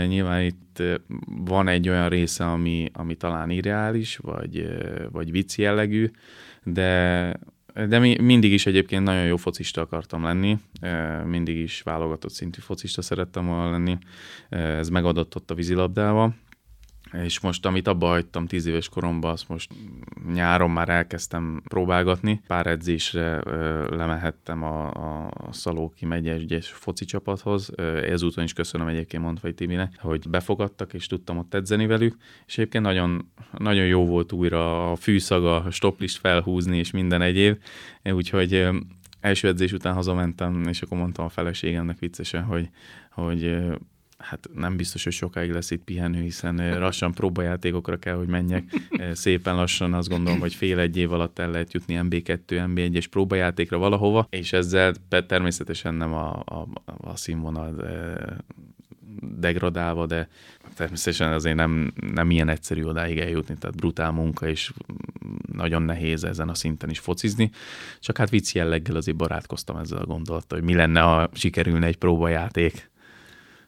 Nyilván 0.06 0.42
itt 0.42 0.82
van 1.26 1.68
egy 1.68 1.88
olyan 1.88 2.08
része, 2.08 2.46
ami, 2.46 2.90
ami 2.92 3.14
talán 3.14 3.50
irreális, 3.50 4.16
vagy, 4.16 4.68
vagy 5.10 5.30
vicc 5.30 5.56
jellegű, 5.56 6.10
de 6.72 7.32
de 7.86 7.98
mi, 7.98 8.18
mindig 8.20 8.52
is 8.52 8.66
egyébként 8.66 9.04
nagyon 9.04 9.24
jó 9.24 9.36
focista 9.36 9.80
akartam 9.80 10.22
lenni, 10.22 10.58
mindig 11.24 11.56
is 11.56 11.82
válogatott 11.82 12.32
szintű 12.32 12.60
focista 12.60 13.02
szerettem 13.02 13.46
volna 13.46 13.70
lenni, 13.70 13.98
ez 14.48 14.88
megadott 14.88 15.36
ott 15.36 15.50
a 15.50 15.54
vízilabdával, 15.54 16.34
és 17.12 17.40
most, 17.40 17.66
amit 17.66 17.88
abba 17.88 18.06
hagytam 18.06 18.46
tíz 18.46 18.66
éves 18.66 18.88
koromban, 18.88 19.30
azt 19.30 19.48
most 19.48 19.70
nyáron 20.32 20.70
már 20.70 20.88
elkezdtem 20.88 21.62
próbálgatni. 21.68 22.42
Pár 22.46 22.66
edzésre 22.66 23.40
ö, 23.44 23.86
lemehettem 23.96 24.62
a, 24.62 24.86
a 25.26 25.52
Szalóki 25.52 26.06
megyes 26.06 26.68
foci 26.68 27.04
csapathoz. 27.04 27.72
Ezúton 28.02 28.44
is 28.44 28.52
köszönöm 28.52 28.86
egyébként 28.86 29.22
Mondvai 29.22 29.54
Tibinek, 29.54 29.98
hogy 30.00 30.28
befogadtak, 30.28 30.94
és 30.94 31.06
tudtam 31.06 31.38
ott 31.38 31.54
edzeni 31.54 31.86
velük. 31.86 32.16
És 32.46 32.58
egyébként 32.58 32.84
nagyon, 32.84 33.32
nagyon 33.58 33.86
jó 33.86 34.06
volt 34.06 34.32
újra 34.32 34.90
a 34.90 34.96
fűszaga, 34.96 35.56
a 35.56 35.70
stoplist 35.70 36.18
felhúzni, 36.18 36.78
és 36.78 36.90
minden 36.90 37.22
egyéb. 37.22 37.58
Úgyhogy 38.04 38.68
első 39.20 39.48
edzés 39.48 39.72
után 39.72 39.94
hazamentem, 39.94 40.62
és 40.68 40.82
akkor 40.82 40.98
mondtam 40.98 41.24
a 41.24 41.28
feleségemnek 41.28 41.98
viccesen, 41.98 42.42
hogy, 42.42 42.68
hogy 43.10 43.56
hát 44.18 44.48
nem 44.54 44.76
biztos, 44.76 45.04
hogy 45.04 45.12
sokáig 45.12 45.50
lesz 45.50 45.70
itt 45.70 45.84
pihenő, 45.84 46.22
hiszen 46.22 46.78
lassan 46.78 47.12
próbajátékokra 47.12 47.96
kell, 47.96 48.14
hogy 48.14 48.26
menjek. 48.26 48.64
Szépen 49.12 49.54
lassan 49.54 49.94
azt 49.94 50.08
gondolom, 50.08 50.40
hogy 50.40 50.54
fél 50.54 50.78
egy 50.78 50.96
év 50.96 51.12
alatt 51.12 51.38
el 51.38 51.50
lehet 51.50 51.72
jutni 51.72 52.00
MB2, 52.02 52.40
MB1-es 52.46 53.04
próbajátékra 53.10 53.78
valahova, 53.78 54.26
és 54.30 54.52
ezzel 54.52 54.94
természetesen 55.26 55.94
nem 55.94 56.12
a, 56.12 56.42
a, 56.44 56.68
a 56.96 57.16
színvonal 57.16 57.74
degradálva, 59.20 60.06
de 60.06 60.28
természetesen 60.74 61.32
azért 61.32 61.56
nem, 61.56 61.92
nem 62.12 62.30
ilyen 62.30 62.48
egyszerű 62.48 62.82
odáig 62.82 63.18
eljutni, 63.18 63.56
tehát 63.58 63.76
brutál 63.76 64.10
munka, 64.10 64.48
és 64.48 64.72
nagyon 65.52 65.82
nehéz 65.82 66.24
ezen 66.24 66.48
a 66.48 66.54
szinten 66.54 66.90
is 66.90 66.98
focizni. 66.98 67.50
Csak 68.00 68.16
hát 68.16 68.30
vicc 68.30 68.54
jelleggel 68.54 68.96
azért 68.96 69.16
barátkoztam 69.16 69.76
ezzel 69.76 69.98
a 69.98 70.06
gondolattal, 70.06 70.58
hogy 70.58 70.68
mi 70.68 70.74
lenne, 70.74 71.00
ha 71.00 71.30
sikerülne 71.32 71.86
egy 71.86 71.98
próbajáték 71.98 72.90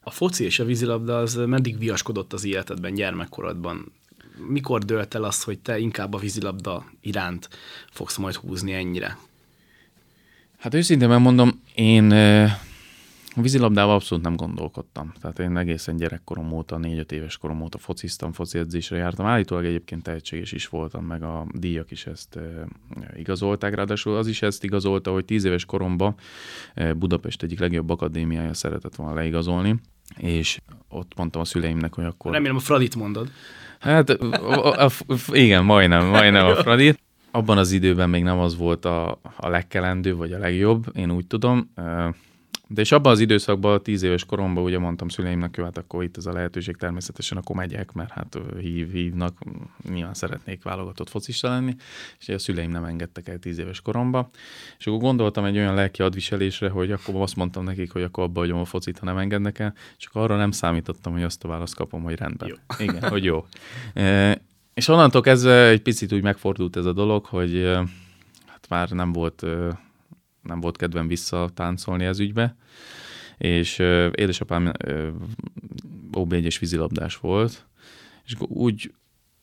a 0.00 0.10
foci 0.10 0.44
és 0.44 0.58
a 0.58 0.64
vízilabda 0.64 1.18
az 1.18 1.34
meddig 1.34 1.78
viaskodott 1.78 2.32
az 2.32 2.44
életedben, 2.44 2.94
gyermekkorodban? 2.94 3.92
mikor 4.48 4.84
dölt 4.84 5.14
el 5.14 5.24
az, 5.24 5.42
hogy 5.42 5.58
te 5.58 5.78
inkább 5.78 6.14
a 6.14 6.18
vízilabda 6.18 6.84
iránt 7.00 7.48
fogsz 7.90 8.16
majd 8.16 8.34
húzni 8.34 8.72
ennyire? 8.72 9.18
Hát 10.58 10.74
őszintén 10.74 11.08
megmondom, 11.08 11.62
én 11.74 12.12
a 13.36 13.40
vízilabdával 13.40 13.94
abszolút 13.94 14.24
nem 14.24 14.36
gondolkodtam. 14.36 15.12
Tehát 15.20 15.38
én 15.38 15.56
egészen 15.56 15.96
gyerekkorom 15.96 16.52
óta, 16.52 16.78
négy-öt 16.78 17.12
éves 17.12 17.36
korom 17.36 17.62
óta 17.62 17.78
fociztam, 17.78 18.32
foci 18.32 18.58
edzésre 18.58 18.96
jártam. 18.96 19.26
Állítólag 19.26 19.64
egyébként 19.64 20.02
tehetséges 20.02 20.52
is 20.52 20.68
voltam, 20.68 21.04
meg 21.04 21.22
a 21.22 21.46
díjak 21.52 21.90
is 21.90 22.06
ezt 22.06 22.38
igazolták. 23.16 23.74
Ráadásul 23.74 24.16
az 24.16 24.26
is 24.26 24.42
ezt 24.42 24.64
igazolta, 24.64 25.12
hogy 25.12 25.24
tíz 25.24 25.44
éves 25.44 25.64
koromban 25.64 26.14
Budapest 26.96 27.42
egyik 27.42 27.60
legjobb 27.60 27.90
akadémiája 27.90 28.54
szeretett 28.54 28.94
volna 28.94 29.14
leigazolni, 29.14 29.80
és 30.16 30.60
ott 30.88 31.12
mondtam 31.16 31.40
a 31.40 31.44
szüleimnek, 31.44 31.94
hogy 31.94 32.04
akkor... 32.04 32.32
Remélem 32.32 32.56
a 32.56 32.60
Fradit 32.60 32.96
mondod. 32.96 33.30
Hát 33.78 34.10
a, 34.10 34.84
a, 34.84 34.84
a, 34.84 34.90
igen, 35.32 35.64
majdnem, 35.64 36.06
majdnem 36.06 36.46
a 36.46 36.54
Fradit. 36.54 37.00
Abban 37.30 37.58
az 37.58 37.72
időben 37.72 38.10
még 38.10 38.22
nem 38.22 38.38
az 38.38 38.56
volt 38.56 38.84
a, 38.84 39.10
a 39.36 39.48
legkelendő, 39.48 40.14
vagy 40.14 40.32
a 40.32 40.38
legjobb, 40.38 40.86
én 40.94 41.10
úgy 41.10 41.26
tudom. 41.26 41.72
De 42.72 42.80
és 42.80 42.92
abban 42.92 43.12
az 43.12 43.20
időszakban, 43.20 43.82
tíz 43.82 44.02
éves 44.02 44.24
koromban 44.24 44.64
ugye 44.64 44.78
mondtam 44.78 45.08
szüleimnek, 45.08 45.54
hogy 45.54 45.64
hát 45.64 45.78
akkor 45.78 46.02
itt 46.02 46.16
ez 46.16 46.26
a 46.26 46.32
lehetőség, 46.32 46.76
természetesen 46.76 47.38
akkor 47.38 47.56
megyek, 47.56 47.92
mert 47.92 48.10
hát 48.10 48.38
hív, 48.60 48.92
hívnak, 48.92 49.38
nyilván 49.88 50.14
szeretnék 50.14 50.62
válogatott 50.62 51.08
focista 51.08 51.48
lenni, 51.48 51.74
és 52.18 52.28
a 52.28 52.38
szüleim 52.38 52.70
nem 52.70 52.84
engedtek 52.84 53.28
el 53.28 53.38
tíz 53.38 53.58
éves 53.58 53.80
koromba. 53.80 54.30
És 54.78 54.86
akkor 54.86 54.98
gondoltam 54.98 55.44
egy 55.44 55.56
olyan 55.56 55.74
lelki 55.74 56.02
adviselésre, 56.02 56.68
hogy 56.68 56.92
akkor 56.92 57.14
azt 57.14 57.36
mondtam 57.36 57.64
nekik, 57.64 57.92
hogy 57.92 58.02
akkor 58.02 58.24
abba 58.24 58.40
hagyom 58.40 58.58
a 58.58 58.64
focit, 58.64 58.98
ha 58.98 59.04
nem 59.04 59.18
engednek 59.18 59.58
el, 59.58 59.74
csak 59.96 60.14
arra 60.14 60.36
nem 60.36 60.50
számítottam, 60.50 61.12
hogy 61.12 61.22
azt 61.22 61.44
a 61.44 61.48
választ 61.48 61.74
kapom, 61.74 62.02
hogy 62.02 62.16
rendben. 62.16 62.48
Jó. 62.48 62.54
Igen, 62.86 63.08
hogy 63.08 63.24
jó. 63.24 63.46
E, 63.94 64.40
és 64.74 64.88
onnantól 64.88 65.20
kezdve 65.20 65.68
egy 65.68 65.82
picit 65.82 66.12
úgy 66.12 66.22
megfordult 66.22 66.76
ez 66.76 66.84
a 66.84 66.92
dolog, 66.92 67.24
hogy 67.24 67.62
hát 68.46 68.66
már 68.68 68.90
nem 68.90 69.12
volt 69.12 69.46
nem 70.42 70.60
volt 70.60 70.76
kedvem 70.76 71.06
visszatáncolni 71.06 72.04
ez 72.04 72.18
ügybe, 72.18 72.56
és 73.38 73.78
uh, 73.78 74.10
édesapám 74.14 74.72
uh, 74.86 75.08
OB1-es 76.12 76.56
vízilabdás 76.60 77.16
volt, 77.16 77.66
és 78.24 78.34
úgy 78.38 78.94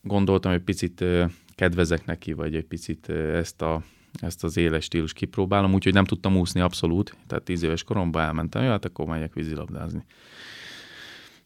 gondoltam, 0.02 0.52
hogy 0.52 0.62
picit 0.62 1.00
uh, 1.00 1.30
kedvezek 1.54 2.06
neki, 2.06 2.32
vagy 2.32 2.54
egy 2.54 2.66
picit 2.66 3.06
uh, 3.08 3.16
ezt 3.16 3.62
a 3.62 3.82
ezt 4.12 4.44
az 4.44 4.56
éles 4.56 4.84
stílus 4.84 5.12
kipróbálom, 5.12 5.74
úgyhogy 5.74 5.92
nem 5.92 6.04
tudtam 6.04 6.36
úszni 6.36 6.60
abszolút, 6.60 7.16
tehát 7.26 7.44
tíz 7.44 7.62
éves 7.62 7.82
koromban 7.82 8.22
elmentem, 8.22 8.62
ja, 8.62 8.70
hát 8.70 8.84
akkor 8.84 9.06
megyek 9.06 9.34
vízilabdázni. 9.34 10.04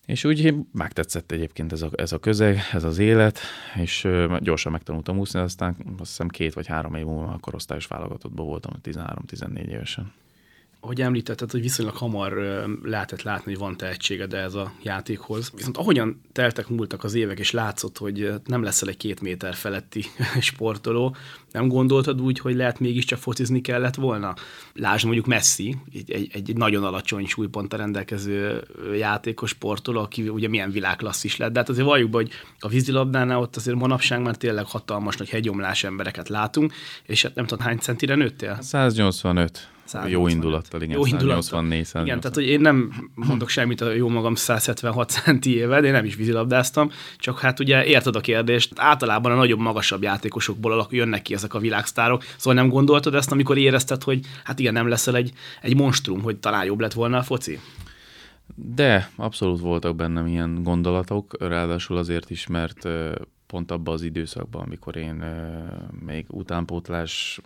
És 0.06 0.24
úgy 0.24 0.54
megtetszett 0.72 1.32
egyébként 1.32 1.72
ez 1.72 1.82
a, 1.82 1.90
ez 1.92 2.12
a 2.12 2.18
közeg, 2.18 2.58
ez 2.72 2.84
az 2.84 2.98
élet, 2.98 3.38
és 3.74 4.08
gyorsan 4.38 4.72
megtanultam 4.72 5.18
úszni, 5.18 5.40
aztán 5.40 5.76
azt 5.98 6.10
hiszem 6.10 6.28
két 6.28 6.54
vagy 6.54 6.66
három 6.66 6.94
év 6.94 7.04
múlva 7.04 7.32
a 7.32 7.38
korosztályos 7.38 7.86
válogatottban 7.86 8.46
voltam 8.46 8.72
13-14 8.82 9.66
évesen 9.66 10.12
ahogy 10.84 11.00
említetted, 11.00 11.50
hogy 11.50 11.60
viszonylag 11.60 11.96
hamar 11.96 12.32
lehetett 12.82 13.22
látni, 13.22 13.52
hogy 13.52 13.60
van 13.60 13.76
tehetséged 13.76 14.34
ez 14.34 14.54
a 14.54 14.72
játékhoz. 14.82 15.52
Viszont 15.56 15.76
ahogyan 15.76 16.20
teltek, 16.32 16.68
múltak 16.68 17.04
az 17.04 17.14
évek, 17.14 17.38
és 17.38 17.50
látszott, 17.50 17.98
hogy 17.98 18.32
nem 18.46 18.62
leszel 18.62 18.88
egy 18.88 18.96
két 18.96 19.20
méter 19.20 19.54
feletti 19.54 20.04
sportoló, 20.40 21.16
nem 21.52 21.68
gondoltad 21.68 22.20
úgy, 22.20 22.38
hogy 22.38 22.54
lehet 22.54 22.80
mégiscsak 22.80 23.18
focizni 23.18 23.60
kellett 23.60 23.94
volna? 23.94 24.34
Lásd 24.74 25.04
mondjuk 25.04 25.26
Messi, 25.26 25.76
egy, 25.94 26.10
egy, 26.10 26.30
egy 26.32 26.56
nagyon 26.56 26.84
alacsony 26.84 27.26
súlyponttal 27.26 27.78
rendelkező 27.78 28.64
játékos 28.96 29.50
sportoló, 29.50 30.00
aki 30.00 30.28
ugye 30.28 30.48
milyen 30.48 30.70
világklasszis 30.70 31.36
lett, 31.36 31.52
de 31.52 31.58
hát 31.58 31.68
azért 31.68 31.86
valljuk 31.86 32.10
be, 32.10 32.16
hogy 32.16 32.30
a 32.58 32.68
vízilabdánál 32.68 33.38
ott 33.38 33.56
azért 33.56 33.76
manapság 33.76 34.22
már 34.22 34.36
tényleg 34.36 34.66
hatalmas 34.66 35.16
nagy 35.16 35.28
hegyomlás 35.28 35.84
embereket 35.84 36.28
látunk, 36.28 36.72
és 37.06 37.22
hát 37.22 37.34
nem 37.34 37.46
tudom, 37.46 37.64
hány 37.64 37.78
centire 37.78 38.14
nőttél? 38.14 38.58
185. 38.60 39.68
Jó 40.06 40.26
indulattal, 40.26 40.82
igen. 40.82 40.96
Jó 40.96 41.06
indulattal. 41.06 41.42
184 41.42 42.06
Igen, 42.06 42.20
tehát 42.20 42.36
hogy 42.36 42.46
én 42.46 42.60
nem 42.60 42.92
mondok 43.14 43.48
semmit 43.48 43.80
a 43.80 43.92
jó 43.92 44.08
magam 44.08 44.34
176 44.34 45.10
centi 45.10 45.56
éve, 45.56 45.78
én 45.78 45.92
nem 45.92 46.04
is 46.04 46.14
vízilabdáztam, 46.14 46.90
csak 47.16 47.38
hát 47.38 47.60
ugye 47.60 47.84
érted 47.84 48.16
a 48.16 48.20
kérdést, 48.20 48.72
általában 48.76 49.32
a 49.32 49.34
nagyobb, 49.34 49.58
magasabb 49.58 50.02
játékosokból 50.02 50.86
jönnek 50.90 51.22
ki 51.22 51.34
ezek 51.34 51.54
a 51.54 51.58
világsztárok, 51.58 52.22
szóval 52.36 52.54
nem 52.62 52.68
gondoltad 52.68 53.14
ezt, 53.14 53.32
amikor 53.32 53.58
érezted, 53.58 54.02
hogy 54.02 54.20
hát 54.44 54.58
igen, 54.58 54.72
nem 54.72 54.88
leszel 54.88 55.16
egy, 55.16 55.32
egy 55.60 55.76
monstrum, 55.76 56.22
hogy 56.22 56.36
talán 56.36 56.64
jobb 56.64 56.80
lett 56.80 56.92
volna 56.92 57.18
a 57.18 57.22
foci? 57.22 57.58
De 58.54 59.10
abszolút 59.16 59.60
voltak 59.60 59.96
bennem 59.96 60.26
ilyen 60.26 60.62
gondolatok, 60.62 61.36
ráadásul 61.38 61.96
azért 61.96 62.30
is, 62.30 62.46
mert 62.46 62.88
pont 63.52 63.70
abban 63.70 63.94
az 63.94 64.02
időszakban, 64.02 64.62
amikor 64.62 64.96
én 64.96 65.24
még 66.00 66.26
utánpótlás 66.28 67.40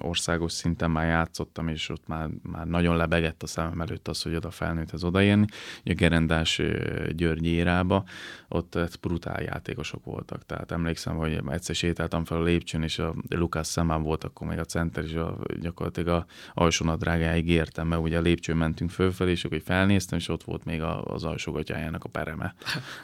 országos 0.00 0.52
szinten 0.52 0.90
már 0.90 1.06
játszottam, 1.06 1.68
és 1.68 1.88
ott 1.88 2.06
már, 2.06 2.28
már 2.42 2.66
nagyon 2.66 2.96
lebegett 2.96 3.42
a 3.42 3.46
szemem 3.46 3.80
előtt 3.80 4.08
az, 4.08 4.22
hogy 4.22 4.34
oda 4.34 4.50
felnőtthez 4.50 5.04
odaérni. 5.04 5.46
Ugye 5.84 5.94
Gerendás 5.94 6.62
György 7.10 7.46
érába, 7.46 8.04
ott 8.48 8.98
brutál 9.00 9.42
játékosok 9.42 10.04
voltak. 10.04 10.46
Tehát 10.46 10.70
emlékszem, 10.70 11.16
hogy 11.16 11.40
egyszer 11.48 11.74
sétáltam 11.74 12.24
fel 12.24 12.38
a 12.38 12.42
lépcsőn, 12.42 12.82
és 12.82 12.98
a 12.98 13.14
Lukács 13.28 13.66
szemám 13.66 14.02
volt 14.02 14.24
akkor 14.24 14.46
még 14.46 14.58
a 14.58 14.64
center, 14.64 15.04
és 15.04 15.14
a, 15.14 15.38
gyakorlatilag 15.60 16.08
a 16.08 16.26
alsónadrágáig 16.54 17.48
értem, 17.48 17.86
mert 17.86 18.02
ugye 18.02 18.18
a 18.18 18.22
lépcsőn 18.22 18.56
mentünk 18.56 18.90
fölfelé, 18.90 19.30
és 19.30 19.44
akkor 19.44 19.60
felnéztem, 19.64 20.18
és 20.18 20.28
ott 20.28 20.44
volt 20.44 20.64
még 20.64 20.82
az 20.82 21.24
alsógatyájának 21.24 22.04
a 22.04 22.08
pereme 22.08 22.54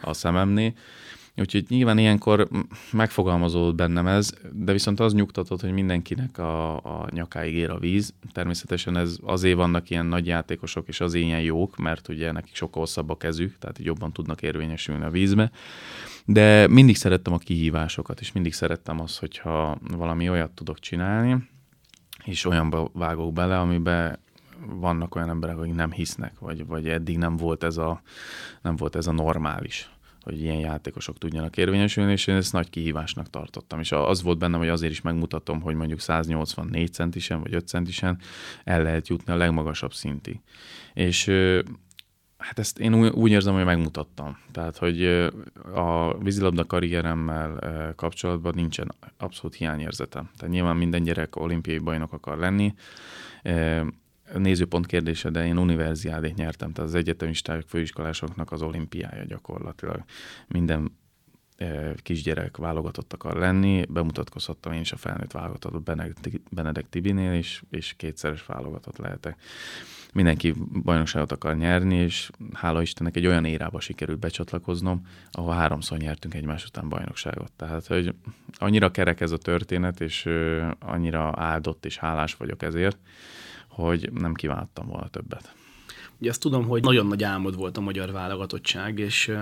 a 0.02 0.12
szememnél. 0.12 0.73
Úgyhogy 1.37 1.64
nyilván 1.69 1.99
ilyenkor 1.99 2.49
megfogalmazódott 2.93 3.75
bennem 3.75 4.07
ez, 4.07 4.35
de 4.53 4.73
viszont 4.73 5.00
az 5.00 5.14
nyugtatott, 5.14 5.61
hogy 5.61 5.73
mindenkinek 5.73 6.38
a, 6.38 6.76
a 6.76 7.09
nyakáig 7.11 7.55
ér 7.55 7.71
a 7.71 7.79
víz. 7.79 8.14
Természetesen 8.33 8.97
ez 8.97 9.17
azért 9.23 9.57
vannak 9.57 9.91
ilyen 9.91 10.07
nagy 10.07 10.26
játékosok, 10.26 10.88
és 10.88 11.00
azért 11.00 11.25
ilyen 11.25 11.41
jók, 11.41 11.76
mert 11.76 12.09
ugye 12.09 12.33
nekik 12.33 12.55
sokkal 12.55 12.83
hosszabb 12.83 13.11
a 13.11 13.17
kezük, 13.17 13.59
tehát 13.59 13.79
jobban 13.79 14.12
tudnak 14.12 14.43
érvényesülni 14.43 15.05
a 15.05 15.11
vízbe. 15.11 15.50
De 16.25 16.69
mindig 16.69 16.97
szerettem 16.97 17.33
a 17.33 17.38
kihívásokat, 17.38 18.21
és 18.21 18.33
mindig 18.33 18.53
szerettem 18.53 19.00
azt, 19.00 19.19
hogyha 19.19 19.79
valami 19.97 20.29
olyat 20.29 20.50
tudok 20.50 20.79
csinálni, 20.79 21.49
és 22.25 22.45
olyanba 22.45 22.91
vágok 22.93 23.33
bele, 23.33 23.59
amiben 23.59 24.19
vannak 24.67 25.14
olyan 25.14 25.29
emberek, 25.29 25.59
akik 25.59 25.75
nem 25.75 25.93
hisznek, 25.93 26.38
vagy, 26.38 26.67
vagy 26.67 26.88
eddig 26.88 27.19
nem 27.19 27.37
volt 27.37 27.62
ez 27.62 27.76
a, 27.76 28.03
nem 28.62 28.76
volt 28.76 28.97
ez 28.97 29.07
a 29.07 29.12
normális 29.12 29.94
hogy 30.25 30.40
ilyen 30.40 30.59
játékosok 30.59 31.19
tudjanak 31.19 31.57
érvényesülni, 31.57 32.12
és 32.12 32.26
én 32.26 32.35
ezt 32.35 32.52
nagy 32.52 32.71
kihívásnak 32.71 33.31
tartottam. 33.31 33.81
És 33.81 33.93
az 33.93 34.23
volt 34.23 34.38
bennem, 34.38 34.59
hogy 34.59 34.69
azért 34.69 34.93
is 34.93 35.00
megmutatom, 35.00 35.61
hogy 35.61 35.75
mondjuk 35.75 36.00
184 36.00 36.93
centisen 36.93 37.40
vagy 37.40 37.54
5 37.54 37.69
centisen 37.69 38.19
el 38.64 38.83
lehet 38.83 39.09
jutni 39.09 39.33
a 39.33 39.37
legmagasabb 39.37 39.93
szintig. 39.93 40.40
És 40.95 41.31
hát 42.38 42.59
ezt 42.59 42.78
én 42.78 42.95
úgy 42.95 43.31
érzem, 43.31 43.54
hogy 43.54 43.64
megmutattam. 43.64 44.38
Tehát, 44.52 44.76
hogy 44.76 45.04
a 45.75 46.19
vízilabda 46.19 46.64
karrieremmel 46.64 47.59
kapcsolatban 47.97 48.52
nincsen 48.57 48.95
abszolút 49.19 49.57
hiányérzetem. 49.57 50.31
Tehát 50.37 50.54
nyilván 50.54 50.76
minden 50.76 51.02
gyerek 51.02 51.37
olimpiai 51.37 51.78
bajnok 51.78 52.12
akar 52.12 52.38
lenni, 52.38 52.75
nézőpont 54.38 54.87
kérdése, 54.87 55.31
de 55.31 55.47
én 55.47 55.59
univerziádét 55.59 56.37
nyertem, 56.37 56.73
tehát 56.73 56.91
az 56.91 56.97
egyetemisták, 56.97 57.62
főiskolásoknak 57.67 58.53
az 58.53 58.62
olimpiája 58.62 59.25
gyakorlatilag. 59.25 60.05
Minden 60.49 60.91
kisgyerek 61.97 62.57
válogatott 62.57 63.12
akar 63.12 63.37
lenni, 63.37 63.85
bemutatkozhattam 63.88 64.73
én 64.73 64.81
is 64.81 64.93
a 64.93 64.97
felnőtt 64.97 65.33
válogatott 65.33 65.91
Benedek 66.50 66.88
Tibinél, 66.88 67.33
és, 67.33 67.62
és 67.71 67.95
kétszeres 67.97 68.47
válogatott 68.47 68.97
lehetek. 68.97 69.41
Mindenki 70.12 70.55
bajnokságot 70.83 71.33
akar 71.33 71.57
nyerni, 71.57 71.95
és 71.95 72.31
hála 72.53 72.83
Istennek 72.83 73.17
egy 73.17 73.26
olyan 73.26 73.45
érába 73.45 73.81
sikerült 73.81 74.19
becsatlakoznom, 74.19 75.07
ahol 75.31 75.55
háromszor 75.55 75.99
nyertünk 75.99 76.35
egymás 76.35 76.64
után 76.64 76.88
bajnokságot. 76.88 77.53
Tehát, 77.53 77.87
hogy 77.87 78.14
annyira 78.53 78.91
kerek 78.91 79.21
ez 79.21 79.31
a 79.31 79.38
történet, 79.38 80.00
és 80.00 80.29
annyira 80.79 81.33
áldott 81.37 81.85
és 81.85 81.99
hálás 81.99 82.35
vagyok 82.35 82.62
ezért, 82.62 82.99
hogy 83.75 84.11
nem 84.12 84.35
kívántam 84.35 84.87
volna 84.87 85.09
többet. 85.09 85.54
Ugye 86.19 86.31
azt 86.31 86.40
tudom, 86.40 86.66
hogy 86.66 86.83
nagyon 86.83 87.07
nagy 87.07 87.23
álmod 87.23 87.57
volt 87.57 87.76
a 87.76 87.81
magyar 87.81 88.12
válogatottság, 88.12 88.99
és 88.99 89.33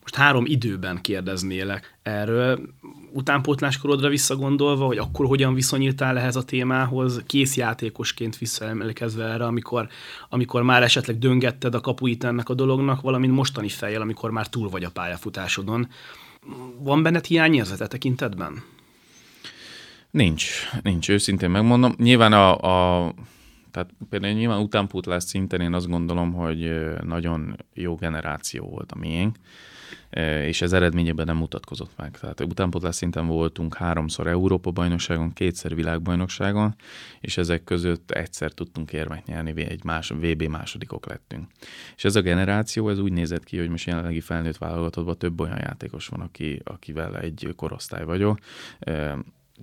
most 0.00 0.14
három 0.14 0.44
időben 0.46 1.00
kérdeznélek 1.00 1.98
erről. 2.02 2.60
Utánpótláskorodra 3.12 4.08
visszagondolva, 4.08 4.86
hogy 4.86 4.98
akkor 4.98 5.26
hogyan 5.26 5.54
viszonyítál 5.54 6.18
ehhez 6.18 6.36
a 6.36 6.44
témához, 6.44 7.22
kész 7.26 7.56
játékosként 7.56 8.38
visszaemlékezve 8.38 9.24
erre, 9.24 9.44
amikor, 9.44 9.88
amikor 10.28 10.62
már 10.62 10.82
esetleg 10.82 11.18
döngetted 11.18 11.74
a 11.74 11.80
kapuit 11.80 12.24
ennek 12.24 12.48
a 12.48 12.54
dolognak, 12.54 13.00
valamint 13.00 13.34
mostani 13.34 13.68
fejjel, 13.68 14.00
amikor 14.00 14.30
már 14.30 14.46
túl 14.46 14.68
vagy 14.68 14.84
a 14.84 14.90
pályafutásodon. 14.90 15.88
Van 16.78 17.02
benned 17.02 17.24
hiányérzete 17.24 17.86
tekintetben? 17.86 18.62
Nincs, 20.10 20.70
nincs, 20.82 21.08
őszintén 21.08 21.50
megmondom. 21.50 21.94
Nyilván 21.96 22.32
a, 22.32 23.06
a 23.06 23.14
tehát 23.78 23.94
például 24.08 24.32
nyilván 24.32 24.60
utánpótlás 24.60 25.22
szinten 25.22 25.60
én 25.60 25.74
azt 25.74 25.88
gondolom, 25.88 26.32
hogy 26.32 26.74
nagyon 27.04 27.56
jó 27.74 27.94
generáció 27.94 28.68
volt 28.68 28.92
a 28.92 28.98
miénk, 28.98 29.36
és 30.46 30.62
ez 30.62 30.72
eredményében 30.72 31.26
nem 31.26 31.36
mutatkozott 31.36 31.90
meg. 31.96 32.18
Tehát 32.18 32.40
utánpótlás 32.40 32.94
szinten 32.94 33.26
voltunk 33.26 33.74
háromszor 33.74 34.26
Európa-bajnokságon, 34.26 35.32
kétszer 35.32 35.74
világbajnokságon, 35.74 36.74
és 37.20 37.36
ezek 37.36 37.64
között 37.64 38.10
egyszer 38.10 38.52
tudtunk 38.52 38.92
érmet 38.92 39.26
nyerni, 39.26 39.62
egy 39.62 39.84
más, 39.84 40.08
VB 40.08 40.42
másodikok 40.42 41.06
lettünk. 41.06 41.46
És 41.96 42.04
ez 42.04 42.16
a 42.16 42.20
generáció, 42.20 42.88
ez 42.88 42.98
úgy 42.98 43.12
nézett 43.12 43.44
ki, 43.44 43.58
hogy 43.58 43.68
most 43.68 43.86
jelenlegi 43.86 44.20
felnőtt 44.20 44.56
válogatottban 44.56 45.18
több 45.18 45.40
olyan 45.40 45.58
játékos 45.58 46.06
van, 46.06 46.20
aki, 46.20 46.60
akivel 46.64 47.18
egy 47.18 47.52
korosztály 47.56 48.04
vagyok 48.04 48.38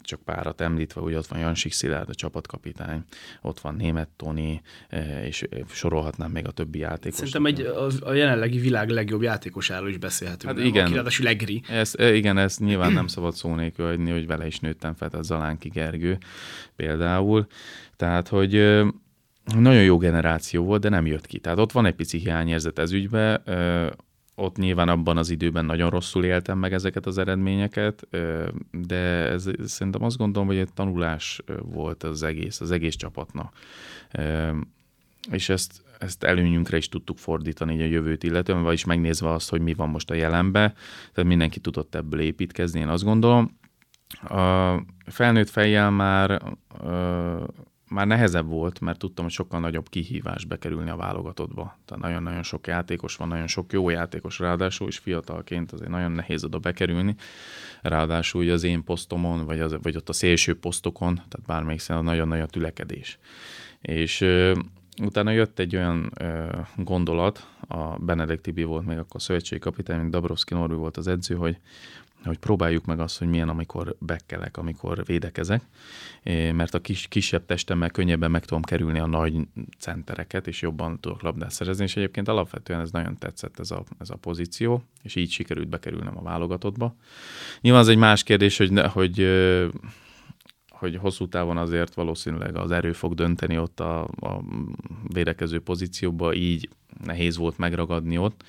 csak 0.01 0.21
párat 0.21 0.61
említve, 0.61 1.01
hogy 1.01 1.13
ott 1.13 1.27
van 1.27 1.39
Jansik 1.39 1.71
Szilárd, 1.71 2.09
a 2.09 2.13
csapatkapitány, 2.13 3.03
ott 3.41 3.59
van 3.59 3.75
Német 3.75 4.09
Toni, 4.15 4.61
e, 4.89 5.25
és 5.25 5.45
sorolhatnám 5.69 6.31
még 6.31 6.47
a 6.47 6.51
többi 6.51 6.79
játékos. 6.79 7.17
Szerintem 7.17 7.45
egy, 7.45 7.61
a, 7.61 7.87
a 8.09 8.13
jelenlegi 8.13 8.57
világ 8.57 8.89
legjobb 8.89 9.21
játékosáról 9.21 9.89
is 9.89 9.97
beszélhetünk. 9.97 10.51
Hát 10.51 10.55
nem? 10.55 10.65
igen. 10.65 10.85
Aki 10.85 10.93
ráadásul 10.93 11.25
legri. 11.25 11.61
Ez, 11.69 11.93
e, 11.97 12.13
igen, 12.13 12.37
ezt 12.37 12.59
nyilván 12.59 12.93
nem 12.93 13.07
szabad 13.07 13.33
szó 13.33 13.55
nélkül 13.55 13.85
hagyni, 13.85 14.11
hogy 14.11 14.27
vele 14.27 14.45
is 14.45 14.59
nőttem 14.59 14.93
fel, 14.93 15.09
a 15.11 15.21
Zalánki 15.21 15.69
Gergő 15.69 16.17
például. 16.75 17.47
Tehát, 17.95 18.27
hogy 18.27 18.51
nagyon 19.53 19.83
jó 19.83 19.97
generáció 19.97 20.63
volt, 20.63 20.81
de 20.81 20.89
nem 20.89 21.05
jött 21.05 21.25
ki. 21.25 21.39
Tehát 21.39 21.59
ott 21.59 21.71
van 21.71 21.85
egy 21.85 21.95
pici 21.95 22.17
hiányérzet 22.17 22.79
ez 22.79 22.91
ügybe, 22.91 23.41
ott 24.35 24.57
nyilván 24.57 24.89
abban 24.89 25.17
az 25.17 25.29
időben 25.29 25.65
nagyon 25.65 25.89
rosszul 25.89 26.25
éltem 26.25 26.57
meg 26.57 26.73
ezeket 26.73 27.05
az 27.05 27.17
eredményeket, 27.17 28.07
de 28.71 28.95
ez, 29.29 29.49
szerintem 29.65 30.03
azt 30.03 30.17
gondolom, 30.17 30.47
hogy 30.47 30.57
egy 30.57 30.73
tanulás 30.73 31.41
volt 31.61 32.03
az 32.03 32.23
egész, 32.23 32.61
az 32.61 32.71
egész 32.71 32.95
csapatnak. 32.95 33.57
És 35.31 35.49
ezt, 35.49 35.83
ezt 35.99 36.23
előnyünkre 36.23 36.77
is 36.77 36.89
tudtuk 36.89 37.17
fordítani 37.17 37.81
a 37.81 37.85
jövőt 37.85 38.23
illetően, 38.23 38.63
vagyis 38.63 38.85
megnézve 38.85 39.31
azt, 39.31 39.49
hogy 39.49 39.61
mi 39.61 39.73
van 39.73 39.89
most 39.89 40.11
a 40.11 40.13
jelenbe, 40.13 40.73
tehát 41.13 41.29
mindenki 41.29 41.59
tudott 41.59 41.95
ebből 41.95 42.19
építkezni, 42.19 42.79
én 42.79 42.87
azt 42.87 43.03
gondolom. 43.03 43.57
A 44.21 44.75
felnőtt 45.05 45.49
fejjel 45.49 45.91
már 45.91 46.41
már 47.89 48.07
nehezebb 48.07 48.47
volt, 48.47 48.79
mert 48.79 48.99
tudtam, 48.99 49.23
hogy 49.23 49.33
sokkal 49.33 49.59
nagyobb 49.59 49.89
kihívás 49.89 50.45
bekerülni 50.45 50.89
a 50.89 50.95
válogatottba. 50.95 51.77
Tehát 51.85 52.03
nagyon-nagyon 52.03 52.43
sok 52.43 52.67
játékos 52.67 53.15
van, 53.15 53.27
nagyon 53.27 53.47
sok 53.47 53.73
jó 53.73 53.89
játékos, 53.89 54.39
ráadásul 54.39 54.87
is 54.87 54.97
fiatalként 54.97 55.71
azért 55.71 55.89
nagyon 55.89 56.11
nehéz 56.11 56.43
oda 56.43 56.59
bekerülni. 56.59 57.15
Ráadásul 57.81 58.41
ugye 58.41 58.53
az 58.53 58.63
én 58.63 58.83
posztomon, 58.83 59.45
vagy, 59.45 59.59
az, 59.59 59.75
vagy 59.81 59.95
ott 59.95 60.09
a 60.09 60.13
szélső 60.13 60.59
posztokon, 60.59 61.15
tehát 61.15 61.45
bármelyik 61.45 61.79
szerint 61.79 62.05
nagyon 62.05 62.27
nagy 62.27 62.39
a 62.39 62.45
tülekedés. 62.45 63.19
És 63.81 64.21
ö, 64.21 64.53
utána 65.01 65.31
jött 65.31 65.59
egy 65.59 65.75
olyan 65.75 66.11
ö, 66.19 66.47
gondolat, 66.75 67.47
a 67.67 67.97
Benedek 67.99 68.41
Tibi 68.41 68.63
volt 68.63 68.85
még 68.85 68.97
akkor 68.97 69.15
a 69.15 69.19
szövetségi 69.19 69.61
kapitány, 69.61 69.99
mint 69.99 70.11
Dabrowski 70.11 70.53
Norbi 70.53 70.75
volt 70.75 70.97
az 70.97 71.07
edző, 71.07 71.35
hogy 71.35 71.57
hogy 72.27 72.37
próbáljuk 72.37 72.85
meg 72.85 72.99
azt, 72.99 73.17
hogy 73.17 73.27
milyen, 73.27 73.49
amikor 73.49 73.95
bekkelek, 73.99 74.57
amikor 74.57 75.05
védekezek, 75.05 75.61
mert 76.53 76.73
a 76.73 76.81
kis, 76.81 77.07
kisebb 77.07 77.45
testemmel 77.45 77.89
könnyebben 77.89 78.31
meg 78.31 78.45
tudom 78.45 78.61
kerülni 78.61 78.99
a 78.99 79.05
nagy 79.05 79.35
centereket, 79.79 80.47
és 80.47 80.61
jobban 80.61 80.99
tudok 80.99 81.21
labdát 81.21 81.51
szerezni, 81.51 81.83
és 81.83 81.95
egyébként 81.95 82.27
alapvetően 82.27 82.79
ez 82.79 82.91
nagyon 82.91 83.17
tetszett 83.17 83.59
ez 83.59 83.71
a, 83.71 83.83
ez 83.99 84.09
a 84.09 84.15
pozíció, 84.15 84.83
és 85.03 85.15
így 85.15 85.31
sikerült 85.31 85.67
bekerülnem 85.67 86.17
a 86.17 86.21
válogatottba. 86.21 86.95
Nyilván 87.61 87.81
az 87.81 87.87
egy 87.87 87.97
más 87.97 88.23
kérdés, 88.23 88.57
hogy, 88.57 88.79
hogy 88.79 89.27
hogy 90.69 90.97
hosszú 90.97 91.27
távon 91.27 91.57
azért 91.57 91.93
valószínűleg 91.93 92.55
az 92.55 92.71
erő 92.71 92.91
fog 92.91 93.13
dönteni 93.13 93.57
ott 93.57 93.79
a, 93.79 94.01
a 94.03 94.43
védekező 95.07 95.59
pozícióba, 95.59 96.33
így 96.33 96.69
nehéz 97.03 97.37
volt 97.37 97.57
megragadni 97.57 98.17
ott, 98.17 98.43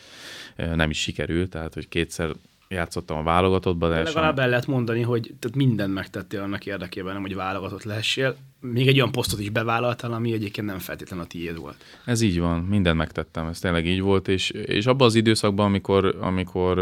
nem 0.57 0.91
is 0.91 1.01
sikerült, 1.01 1.51
tehát 1.51 1.75
hogy 1.75 1.89
kétszer 1.89 2.33
játszottam 2.69 3.17
a 3.17 3.23
válogatottban. 3.23 3.91
De 3.91 4.03
legalább 4.03 4.39
el 4.39 4.49
lehet 4.49 4.67
mondani, 4.67 5.03
hogy 5.03 5.35
tehát 5.39 5.57
mindent 5.57 5.95
megtettél 5.95 6.41
annak 6.41 6.67
érdekében, 6.67 7.13
nem, 7.13 7.23
hogy 7.23 7.35
válogatott 7.35 7.83
lehessél. 7.83 8.37
Még 8.61 8.87
egy 8.87 8.97
olyan 8.97 9.13
posztot 9.13 9.41
is 9.41 9.51
bevállaltál, 9.51 10.13
ami 10.13 10.33
egyébként 10.33 10.67
nem 10.67 10.79
feltétlenül 10.79 11.25
a 11.25 11.29
tiéd 11.29 11.59
volt. 11.59 11.77
Ez 12.05 12.21
így 12.21 12.41
van, 12.41 12.61
mindent 12.61 12.97
megtettem, 12.97 13.47
ez 13.47 13.59
tényleg 13.59 13.87
így 13.87 14.01
volt, 14.01 14.29
és, 14.29 14.51
és 14.51 14.87
abban 14.87 15.07
az 15.07 15.15
időszakban, 15.15 15.67
amikor, 15.67 16.17
amikor 16.21 16.79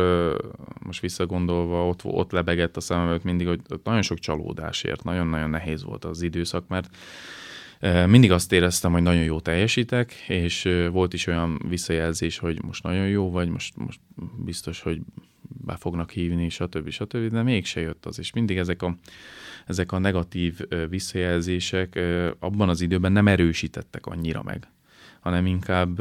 most 0.79 1.01
visszagondolva 1.01 1.89
ott, 1.89 2.05
ott 2.05 2.33
lebegett 2.33 2.77
a 2.77 2.81
szemem 2.81 3.21
mindig, 3.23 3.47
hogy 3.47 3.61
nagyon 3.85 4.03
sok 4.03 4.19
csalódásért, 4.19 5.05
nagyon-nagyon 5.05 5.51
nehéz 5.51 5.85
volt 5.85 6.05
az 6.05 6.23
időszak, 6.23 6.69
mert 6.69 6.89
mindig 8.07 8.33
azt 8.33 8.53
éreztem, 8.53 8.93
hogy 8.93 9.03
nagyon 9.03 9.23
jó 9.23 9.41
teljesítek, 9.41 10.13
és 10.29 10.69
volt 10.93 11.13
is 11.13 11.27
olyan 11.27 11.61
visszajelzés, 11.69 12.39
hogy 12.39 12.63
most 12.63 12.83
nagyon 12.83 13.09
jó 13.09 13.31
vagy, 13.31 13.49
most, 13.49 13.77
most 13.77 14.01
biztos, 14.45 14.81
hogy 14.81 15.01
be 15.49 15.77
fognak 15.77 16.11
hívni, 16.11 16.49
stb. 16.49 16.89
stb., 16.89 17.31
de 17.31 17.43
mégse 17.43 17.81
jött 17.81 18.07
az, 18.07 18.19
és 18.19 18.33
mindig 18.33 18.57
ezek 18.57 18.83
a, 18.83 18.97
ezek 19.67 19.93
a 19.93 19.99
negatív 19.99 20.61
visszajelzések 20.89 22.01
abban 22.39 22.69
az 22.69 22.81
időben 22.81 23.13
nem 23.13 23.29
erősítettek 23.29 24.07
annyira 24.07 24.43
meg, 24.43 24.69
hanem 25.21 25.47
inkább 25.47 26.01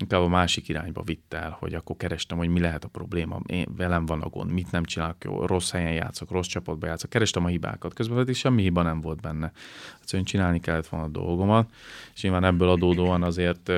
inkább 0.00 0.20
a 0.20 0.28
másik 0.28 0.68
irányba 0.68 1.02
vitt 1.02 1.34
el, 1.34 1.56
hogy 1.58 1.74
akkor 1.74 1.96
kerestem, 1.96 2.38
hogy 2.38 2.48
mi 2.48 2.60
lehet 2.60 2.84
a 2.84 2.88
probléma, 2.88 3.40
én, 3.46 3.66
velem 3.76 4.06
van 4.06 4.20
a 4.20 4.28
gond, 4.28 4.50
mit 4.50 4.70
nem 4.70 4.84
csinálok 4.84 5.24
jó, 5.24 5.46
rossz 5.46 5.70
helyen 5.70 5.92
játszok, 5.92 6.30
rossz 6.30 6.46
csapatba 6.46 6.86
játszok, 6.86 7.10
kerestem 7.10 7.44
a 7.44 7.48
hibákat, 7.48 7.94
közben 7.94 8.16
pedig 8.16 8.34
semmi 8.34 8.62
hiba 8.62 8.82
nem 8.82 9.00
volt 9.00 9.20
benne. 9.20 9.52
Egyszerűen 10.00 10.24
csinálni 10.24 10.60
kellett 10.60 10.86
volna 10.86 11.06
a 11.06 11.10
dolgomat, 11.10 11.70
és 12.14 12.22
nyilván 12.22 12.44
ebből 12.44 12.68
adódóan 12.68 13.22
azért 13.22 13.72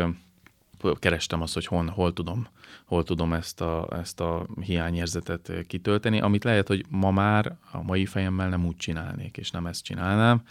kerestem 0.99 1.43
azt, 1.43 1.55
hogy 1.55 1.67
hol, 1.67 1.87
hol 1.87 2.13
tudom, 2.13 2.49
hol 2.85 3.05
tudom 3.05 3.33
ezt, 3.33 3.61
a, 3.61 3.89
ezt 3.91 4.21
a 4.21 4.47
hiányérzetet 4.61 5.53
kitölteni, 5.67 6.21
amit 6.21 6.45
lehet, 6.45 6.69
hogy 6.69 6.85
ma 6.89 7.11
már 7.11 7.57
a 7.73 7.83
mai 7.83 8.07
fejemmel 8.07 8.49
nem 8.49 8.67
úgy 8.67 8.77
csinálnék, 8.77 9.37
és 9.37 9.51
nem 9.51 9.67
ezt 9.67 9.85
csinálnám. 9.85 10.43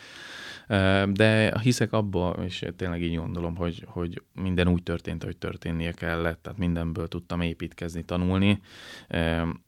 De 1.14 1.60
hiszek 1.62 1.94
abba, 1.94 2.36
és 2.46 2.66
tényleg 2.76 3.02
így 3.02 3.16
gondolom, 3.16 3.56
hogy, 3.56 3.84
hogy 3.88 4.22
minden 4.34 4.68
úgy 4.68 4.84
történt, 4.84 5.24
hogy 5.24 5.38
történnie 5.38 5.92
kellett, 5.92 6.42
tehát 6.42 6.60
mindenből 6.60 7.08
tudtam 7.08 7.42
építkezni, 7.42 8.04
tanulni. 8.04 8.62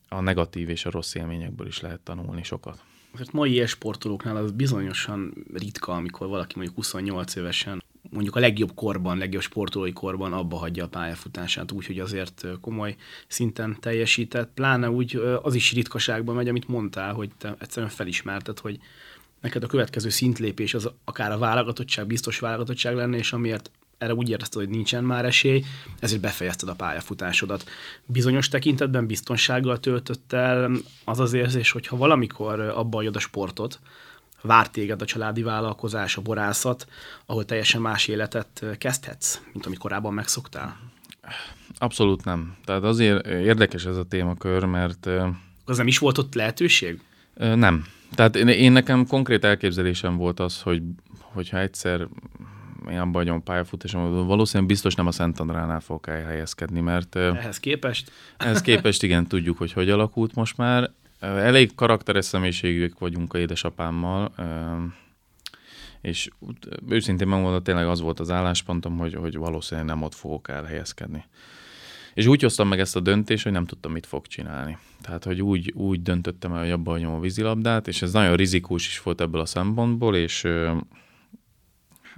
A 0.09 0.21
negatív 0.21 0.69
és 0.69 0.85
a 0.85 0.91
rossz 0.91 1.15
élményekből 1.15 1.67
is 1.67 1.81
lehet 1.81 1.99
tanulni 1.99 2.43
sokat. 2.43 2.83
Mert 3.17 3.31
mai 3.31 3.65
sportolóknál 3.65 4.35
az 4.35 4.51
bizonyosan 4.51 5.33
ritka, 5.53 5.91
amikor 5.91 6.27
valaki 6.27 6.53
mondjuk 6.55 6.75
28 6.75 7.35
évesen 7.35 7.83
mondjuk 8.09 8.35
a 8.35 8.39
legjobb 8.39 8.71
korban, 8.75 9.17
legjobb 9.17 9.41
sportolói 9.41 9.93
korban 9.93 10.33
abba 10.33 10.57
hagyja 10.57 10.83
a 10.83 10.87
pályafutását, 10.87 11.71
úgyhogy 11.71 11.99
azért 11.99 12.45
komoly 12.61 12.95
szinten 13.27 13.77
teljesített. 13.79 14.51
Pláne 14.53 14.89
úgy 14.89 15.15
az 15.41 15.55
is 15.55 15.73
ritkaságban 15.73 16.35
megy, 16.35 16.47
amit 16.47 16.67
mondtál, 16.67 17.13
hogy 17.13 17.29
te 17.37 17.55
egyszerűen 17.59 17.91
felismerted, 17.91 18.59
hogy 18.59 18.79
neked 19.41 19.63
a 19.63 19.67
következő 19.67 20.09
szintlépés 20.09 20.73
az 20.73 20.89
akár 21.03 21.31
a 21.31 21.37
válogatottság, 21.37 22.07
biztos 22.07 22.39
válogatottság 22.39 22.95
lenne, 22.95 23.17
és 23.17 23.33
amiért 23.33 23.71
erre 23.97 24.13
úgy 24.13 24.29
érezted, 24.29 24.61
hogy 24.61 24.69
nincsen 24.69 25.03
már 25.03 25.25
esély, 25.25 25.63
ezért 25.99 26.21
befejezted 26.21 26.69
a 26.69 26.75
pályafutásodat. 26.75 27.69
Bizonyos 28.05 28.47
tekintetben 28.47 29.07
biztonsággal 29.07 29.79
töltött 29.79 30.33
el 30.33 30.71
az 31.03 31.19
az 31.19 31.33
érzés, 31.33 31.71
hogy 31.71 31.87
ha 31.87 31.97
valamikor 31.97 32.59
abba 32.59 33.03
a 33.13 33.19
sportot, 33.19 33.79
vár 34.41 34.69
téged 34.69 35.01
a 35.01 35.05
családi 35.05 35.41
vállalkozás, 35.41 36.17
a 36.17 36.21
borászat, 36.21 36.87
ahol 37.25 37.45
teljesen 37.45 37.81
más 37.81 38.07
életet 38.07 38.65
kezdhetsz, 38.77 39.41
mint 39.53 39.65
amit 39.65 39.77
korábban 39.77 40.13
megszoktál? 40.13 40.77
Abszolút 41.77 42.25
nem. 42.25 42.55
Tehát 42.65 42.83
azért 42.83 43.27
érdekes 43.27 43.85
ez 43.85 43.97
a 43.97 44.05
témakör, 44.05 44.63
mert... 44.63 45.09
Az 45.65 45.77
nem 45.77 45.87
is 45.87 45.97
volt 45.97 46.17
ott 46.17 46.33
lehetőség? 46.33 47.01
Nem. 47.35 47.85
Tehát 48.15 48.35
én, 48.35 48.47
én 48.47 48.71
nekem 48.71 49.07
konkrét 49.07 49.43
elképzelésem 49.43 50.17
volt 50.17 50.39
az, 50.39 50.61
hogy 50.61 50.81
hogyha 51.19 51.59
egyszer 51.59 52.07
én 52.89 52.97
abban 52.97 53.11
vagyom 53.11 53.43
pályafutásom, 53.43 54.27
valószínűleg 54.27 54.67
biztos 54.67 54.95
nem 54.95 55.07
a 55.07 55.11
Szent 55.11 55.39
Andránál 55.39 55.79
fogok 55.79 56.07
elhelyezkedni, 56.07 56.79
mert... 56.79 57.15
Ehhez 57.15 57.59
képest? 57.59 58.11
Ehhez 58.37 58.61
képest 58.61 59.03
igen, 59.03 59.27
tudjuk, 59.27 59.57
hogy 59.57 59.71
hogy 59.71 59.89
alakult 59.89 60.35
most 60.35 60.57
már. 60.57 60.91
Elég 61.19 61.75
karakteres 61.75 62.25
személyiségűek 62.25 62.99
vagyunk 62.99 63.33
a 63.33 63.37
édesapámmal, 63.37 64.31
és 66.01 66.29
őszintén 66.89 67.27
megmondom, 67.27 67.63
tényleg 67.63 67.87
az 67.87 68.01
volt 68.01 68.19
az 68.19 68.31
álláspontom, 68.31 68.97
hogy, 68.97 69.13
hogy 69.13 69.35
valószínűleg 69.35 69.89
nem 69.89 70.03
ott 70.03 70.13
fogok 70.13 70.49
elhelyezkedni. 70.49 71.25
És 72.13 72.25
úgy 72.25 72.41
hoztam 72.41 72.67
meg 72.67 72.79
ezt 72.79 72.95
a 72.95 72.99
döntést, 72.99 73.43
hogy 73.43 73.51
nem 73.51 73.65
tudtam, 73.65 73.91
mit 73.91 74.05
fog 74.05 74.27
csinálni. 74.27 74.77
Tehát, 75.01 75.23
hogy 75.23 75.41
úgy, 75.41 75.73
úgy 75.75 76.01
döntöttem 76.01 76.53
el, 76.53 76.59
hogy 76.59 76.71
abba 76.71 76.91
hagyom 76.91 77.13
a 77.13 77.19
vízilabdát, 77.19 77.87
és 77.87 78.01
ez 78.01 78.11
nagyon 78.11 78.35
rizikós 78.35 78.87
is 78.87 79.01
volt 79.01 79.21
ebből 79.21 79.41
a 79.41 79.45
szempontból, 79.45 80.15
és 80.15 80.47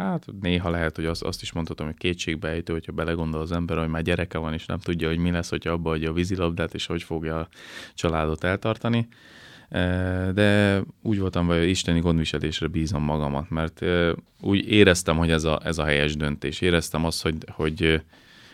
hát 0.04 0.26
néha 0.42 0.70
lehet, 0.70 0.96
hogy 0.96 1.06
azt, 1.06 1.24
azt 1.24 1.42
is 1.42 1.52
mondhatom, 1.52 1.86
hogy 1.86 1.98
kétségbejtő, 1.98 2.74
hogyha 2.74 2.92
belegondol 2.92 3.42
az 3.42 3.52
ember, 3.52 3.78
hogy 3.78 3.88
már 3.88 4.02
gyereke 4.02 4.38
van, 4.38 4.54
és 4.54 4.66
nem 4.66 4.80
tudja, 4.80 5.08
hogy 5.08 5.18
mi 5.18 5.32
lesz, 5.32 5.50
hogyha 5.50 5.72
abba 5.72 5.92
adja 5.92 6.10
a 6.10 6.14
vízilabdát, 6.14 6.74
és 6.74 6.86
hogy 6.86 7.04
fogja 7.04 7.40
a 7.40 7.48
családot 7.94 8.44
eltartani. 8.44 9.08
de 10.34 10.82
úgy 11.02 11.20
voltam, 11.20 11.48
hogy 11.48 11.70
isteni 11.70 12.00
gondviselésre 12.00 12.68
bízom 12.68 13.04
magamat, 13.04 13.50
mert 13.50 13.86
úgy 14.42 14.68
éreztem, 14.72 15.18
hogy 15.18 15.32
ez 15.32 15.44
a, 15.44 15.60
ez 15.64 15.78
a 15.78 15.86
helyes 15.86 16.16
döntés. 16.16 16.62
Éreztem 16.62 17.06
azt, 17.06 17.22
hogy, 17.22 17.36
hogy 17.48 18.02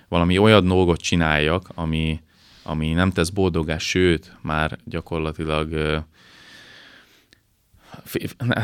valami 0.08 0.38
olyan 0.38 0.68
dolgot 0.68 1.00
csináljak, 1.02 1.70
ami, 1.76 2.22
ami 2.64 2.94
nem 2.94 3.12
tesz 3.12 3.30
boldogás, 3.30 3.84
sőt, 3.84 4.38
már 4.42 4.78
gyakorlatilag 4.84 6.04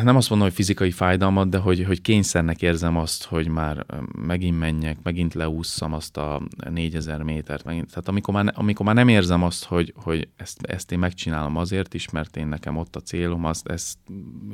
nem 0.03 0.15
azt 0.15 0.29
mondom, 0.29 0.47
hogy 0.47 0.55
fizikai 0.55 0.91
fájdalmat, 0.91 1.49
de 1.49 1.57
hogy, 1.57 1.83
hogy 1.83 2.01
kényszernek 2.01 2.61
érzem 2.61 2.97
azt, 2.97 3.23
hogy 3.23 3.47
már 3.47 3.85
megint 4.17 4.59
menjek, 4.59 4.97
megint 5.03 5.33
leússzam 5.33 5.93
azt 5.93 6.17
a 6.17 6.41
4000 6.69 7.21
métert. 7.21 7.63
Megint. 7.63 7.89
Tehát 7.89 8.07
amikor 8.07 8.33
már, 8.33 8.53
amikor 8.55 8.85
már 8.85 8.95
nem 8.95 9.07
érzem 9.07 9.43
azt, 9.43 9.63
hogy, 9.63 9.93
hogy 9.95 10.27
ezt, 10.35 10.61
ezt 10.61 10.91
én 10.91 10.99
megcsinálom 10.99 11.57
azért 11.57 11.93
is, 11.93 12.09
mert 12.09 12.37
én 12.37 12.47
nekem 12.47 12.77
ott 12.77 12.95
a 12.95 13.01
célom, 13.01 13.45
azt, 13.45 13.67
ezt 13.67 13.97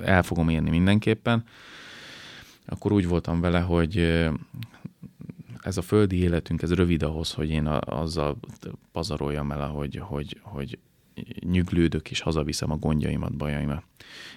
el 0.04 0.24
fogom 0.24 0.50
érni 0.50 0.70
mindenképpen, 0.70 1.44
akkor 2.66 2.92
úgy 2.92 3.08
voltam 3.08 3.42
vele, 3.42 3.60
hogy 3.60 3.98
ez 5.62 5.78
a 5.78 5.82
földi 5.82 6.18
életünk, 6.18 6.62
ez 6.62 6.74
rövid 6.74 7.04
ahhoz, 7.04 7.34
hogy 7.34 7.50
én 7.50 7.68
azzal 7.80 8.40
pazaroljam 8.92 9.52
el, 9.52 9.68
hogy, 9.68 9.98
hogy, 10.04 10.40
hogy 10.42 10.80
nyüglődök 11.40 12.12
és 12.12 12.20
hazaviszem 12.20 12.72
a 12.72 12.76
gondjaimat, 12.76 13.38
bajaimat. 13.38 13.84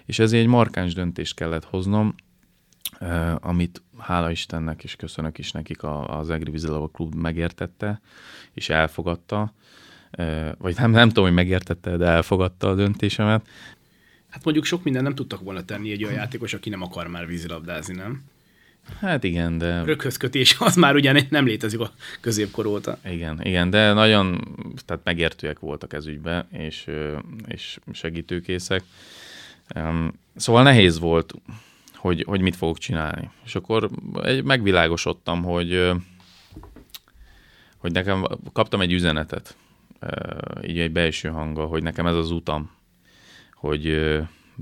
És 0.04 0.18
ezért 0.18 0.42
egy 0.42 0.48
markáns 0.48 0.94
döntést 0.94 1.34
kellett 1.34 1.64
hoznom, 1.64 2.14
amit 3.40 3.82
hála 3.98 4.30
Istennek 4.30 4.84
és 4.84 4.96
köszönök 4.96 5.38
is 5.38 5.52
nekik 5.52 5.82
az 6.06 6.30
Egri 6.30 6.50
Vízilava 6.50 6.88
Klub 6.88 7.14
megértette 7.14 8.00
és 8.52 8.68
elfogadta, 8.68 9.54
vagy 10.58 10.76
nem, 10.76 10.90
nem 10.90 11.08
tudom, 11.08 11.24
hogy 11.24 11.34
megértette, 11.34 11.96
de 11.96 12.06
elfogadta 12.06 12.68
a 12.68 12.74
döntésemet. 12.74 13.48
Hát 14.28 14.44
mondjuk 14.44 14.64
sok 14.64 14.84
minden 14.84 15.02
nem 15.02 15.14
tudtak 15.14 15.40
volna 15.40 15.64
tenni 15.64 15.90
egy 15.90 16.04
olyan 16.04 16.16
játékos, 16.16 16.54
aki 16.54 16.68
nem 16.68 16.82
akar 16.82 17.06
már 17.06 17.26
vízilabdázni, 17.26 17.94
nem? 17.94 18.22
Hát 19.00 19.24
igen, 19.24 19.58
de... 19.58 19.82
Röghözkötés 19.82 20.56
az 20.58 20.76
már 20.76 20.94
ugye 20.94 21.26
nem 21.28 21.46
létezik 21.46 21.80
a 21.80 21.92
középkor 22.20 22.66
óta. 22.66 22.98
Igen, 23.04 23.40
igen, 23.42 23.70
de 23.70 23.92
nagyon 23.92 24.56
tehát 24.86 25.04
megértőek 25.04 25.58
voltak 25.58 25.92
ez 25.92 26.06
ügybe, 26.06 26.46
és, 26.52 26.86
és 27.46 27.78
segítőkészek. 27.92 28.82
Szóval 30.36 30.62
nehéz 30.62 30.98
volt, 30.98 31.34
hogy, 31.94 32.24
hogy 32.26 32.40
mit 32.40 32.56
fogok 32.56 32.78
csinálni. 32.78 33.30
És 33.44 33.54
akkor 33.54 33.90
egy, 34.22 34.44
megvilágosodtam, 34.44 35.42
hogy, 35.42 35.90
hogy 37.76 37.92
nekem 37.92 38.26
kaptam 38.52 38.80
egy 38.80 38.92
üzenetet, 38.92 39.56
így 40.66 40.78
egy 40.78 40.92
belső 40.92 41.28
hanggal, 41.28 41.68
hogy 41.68 41.82
nekem 41.82 42.06
ez 42.06 42.14
az 42.14 42.30
utam, 42.30 42.70
hogy 43.54 44.10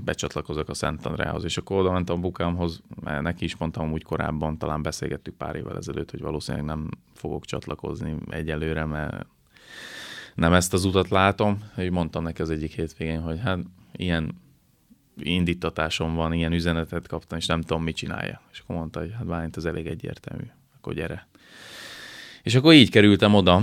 becsatlakozok 0.03 0.69
a 0.69 0.73
Szent 0.73 1.05
Andrához, 1.05 1.43
és 1.43 1.57
akkor 1.57 1.79
oda 1.79 1.91
mentem 1.91 2.15
a 2.15 2.19
bukámhoz, 2.19 2.81
mert 3.03 3.21
neki 3.21 3.43
is 3.43 3.57
mondtam 3.57 3.91
úgy 3.91 4.03
korábban, 4.03 4.57
talán 4.57 4.81
beszélgettük 4.81 5.35
pár 5.35 5.55
évvel 5.55 5.77
ezelőtt, 5.77 6.11
hogy 6.11 6.21
valószínűleg 6.21 6.65
nem 6.65 6.89
fogok 7.13 7.45
csatlakozni 7.45 8.15
egyelőre, 8.29 8.85
mert 8.85 9.25
nem 10.35 10.53
ezt 10.53 10.73
az 10.73 10.85
utat 10.85 11.09
látom, 11.09 11.63
hogy 11.73 11.91
mondtam 11.91 12.23
neki 12.23 12.41
az 12.41 12.49
egyik 12.49 12.73
hétvégén, 12.73 13.21
hogy 13.21 13.39
hát 13.39 13.59
ilyen 13.91 14.41
indítatásom 15.17 16.15
van, 16.15 16.33
ilyen 16.33 16.53
üzenetet 16.53 17.07
kaptam, 17.07 17.37
és 17.37 17.45
nem 17.45 17.61
tudom, 17.61 17.83
mit 17.83 17.95
csinálja. 17.95 18.41
És 18.51 18.59
akkor 18.59 18.75
mondta, 18.75 18.99
hogy 18.99 19.11
hát 19.13 19.25
Bálint, 19.25 19.57
ez 19.57 19.65
elég 19.65 19.87
egyértelmű, 19.87 20.43
akkor 20.77 20.93
gyere. 20.93 21.27
És 22.43 22.55
akkor 22.55 22.73
így 22.73 22.89
kerültem 22.89 23.33
oda, 23.33 23.61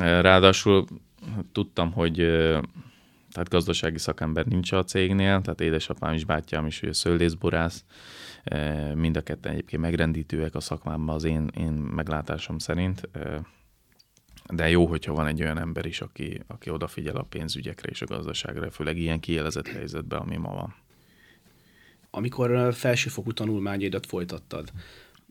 ráadásul 0.00 0.84
tudtam, 1.52 1.92
hogy 1.92 2.18
tehát 3.34 3.48
gazdasági 3.48 3.98
szakember 3.98 4.46
nincs 4.46 4.72
a 4.72 4.84
cégnél, 4.84 5.40
tehát 5.40 5.60
édesapám 5.60 6.14
is, 6.14 6.24
bátyám 6.24 6.66
is, 6.66 6.82
ő 6.82 6.92
szőlészborász, 6.92 7.84
mind 8.94 9.16
a 9.16 9.20
ketten 9.20 9.52
egyébként 9.52 9.82
megrendítőek 9.82 10.54
a 10.54 10.60
szakmámban 10.60 11.14
az 11.14 11.24
én, 11.24 11.50
én 11.56 11.72
meglátásom 11.72 12.58
szerint, 12.58 13.08
de 14.54 14.68
jó, 14.68 14.86
hogyha 14.86 15.12
van 15.12 15.26
egy 15.26 15.42
olyan 15.42 15.58
ember 15.58 15.86
is, 15.86 16.00
aki, 16.00 16.40
aki 16.46 16.70
odafigyel 16.70 17.16
a 17.16 17.22
pénzügyekre 17.22 17.88
és 17.88 18.02
a 18.02 18.06
gazdaságra, 18.06 18.70
főleg 18.70 18.96
ilyen 18.96 19.20
kielezett 19.20 19.68
helyzetben, 19.68 20.20
ami 20.20 20.36
ma 20.36 20.54
van. 20.54 20.74
Amikor 22.10 22.74
felsőfokú 22.74 23.32
tanulmányaidat 23.32 24.06
folytattad, 24.06 24.72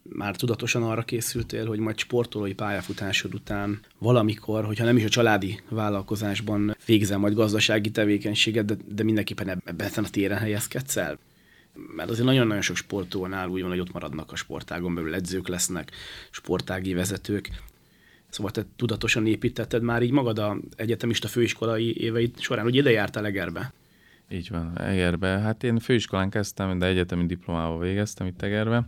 már 0.04 0.36
tudatosan 0.36 0.84
arra 0.84 1.02
készültél, 1.02 1.68
hogy 1.68 1.80
majd 1.80 1.98
sportolói 1.98 2.54
pályafutásod 2.54 3.34
után 3.34 3.80
valamikor, 3.98 4.66
hogyha 4.66 4.86
nem 4.86 4.98
is 4.98 5.04
a 5.04 5.10
családi 5.10 5.62
vállalkozásban 5.70 6.78
végzel 6.86 7.18
majd 7.18 7.34
gazdasági 7.34 7.92
tevékenységet, 7.92 8.66
de, 8.66 8.76
de 8.88 9.04
mindenképpen 9.04 9.50
ebben 9.66 9.92
a 9.96 10.10
téren 10.10 10.38
helyezkedsz 10.38 10.98
el? 10.98 11.18
Mert 11.96 12.10
azért 12.10 12.26
nagyon-nagyon 12.26 12.62
sok 12.62 12.76
sportolónál 12.76 13.50
úgy 13.50 13.62
van, 13.62 13.70
hogy 13.70 13.80
ott 13.80 13.94
maradnak 13.94 14.32
a 14.32 14.36
sportágon 14.36 14.96
belül, 14.96 15.14
edzők 15.14 15.48
lesznek, 15.48 15.92
sportági 16.30 16.94
vezetők. 16.94 17.50
Szóval 18.30 18.52
te 18.52 18.66
tudatosan 18.76 19.28
építetted 19.28 19.82
már 19.82 20.02
így 20.02 20.12
magad 20.12 20.40
a 20.40 20.58
egyetemista 20.76 21.28
főiskolai 21.28 22.02
éveid 22.02 22.40
során, 22.40 22.64
hogy 22.64 22.76
ide 22.76 22.92
jártál 22.92 23.26
Egerbe? 23.26 23.74
Így 24.30 24.50
van, 24.50 24.80
Egerbe. 24.80 25.28
Hát 25.28 25.64
én 25.64 25.80
főiskolán 25.80 26.30
kezdtem, 26.30 26.80
de 26.80 26.86
egyetemi 26.86 27.26
diplomával 27.26 27.80
végeztem 27.80 28.28
itt 28.28 28.42
Egerbe, 28.42 28.84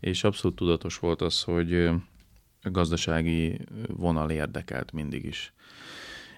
és 0.00 0.24
abszolút 0.24 0.56
tudatos 0.56 0.98
volt 0.98 1.22
az, 1.22 1.42
hogy 1.42 1.90
gazdasági 2.62 3.58
vonal 3.86 4.30
érdekelt 4.30 4.92
mindig 4.92 5.24
is. 5.24 5.52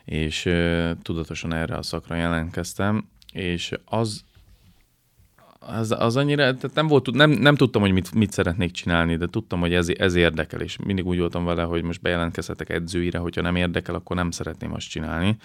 És 0.04 0.50
tudatosan 1.02 1.52
erre 1.52 1.76
a 1.76 1.82
szakra 1.82 2.16
jelentkeztem, 2.16 3.08
és 3.32 3.72
az 3.84 4.24
az, 5.60 5.94
az 5.98 6.16
annyira, 6.16 6.42
tehát 6.42 6.74
nem, 6.74 6.86
volt, 6.86 7.10
nem, 7.10 7.30
nem 7.30 7.54
tudtam, 7.54 7.82
hogy 7.82 7.92
mit, 7.92 8.14
mit 8.14 8.32
szeretnék 8.32 8.70
csinálni, 8.70 9.16
de 9.16 9.26
tudtam, 9.26 9.60
hogy 9.60 9.74
ez, 9.74 9.88
ez 9.88 10.14
érdekel, 10.14 10.60
és 10.60 10.76
mindig 10.76 11.06
úgy 11.06 11.18
voltam 11.18 11.44
vele, 11.44 11.62
hogy 11.62 11.82
most 11.82 12.00
bejelentkezhetek 12.00 12.68
edzőire, 12.68 13.18
hogyha 13.18 13.40
nem 13.40 13.56
érdekel, 13.56 13.94
akkor 13.94 14.16
nem 14.16 14.30
szeretném 14.30 14.72
azt 14.72 14.88
csinálni 14.88 15.36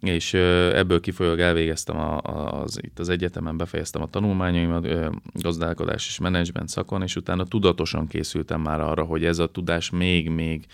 és 0.00 0.34
ebből 0.34 1.00
kifolyólag 1.00 1.40
elvégeztem 1.40 1.96
a, 1.96 2.18
az, 2.62 2.78
itt 2.82 2.98
az 2.98 3.08
egyetemen, 3.08 3.56
befejeztem 3.56 4.02
a 4.02 4.10
tanulmányaimat, 4.10 4.88
gazdálkodás 5.32 6.06
és 6.06 6.18
menedzsment 6.18 6.68
szakon, 6.68 7.02
és 7.02 7.16
utána 7.16 7.44
tudatosan 7.44 8.06
készültem 8.06 8.60
már 8.60 8.80
arra, 8.80 9.02
hogy 9.02 9.24
ez 9.24 9.38
a 9.38 9.46
tudás 9.46 9.90
még-még 9.90 10.66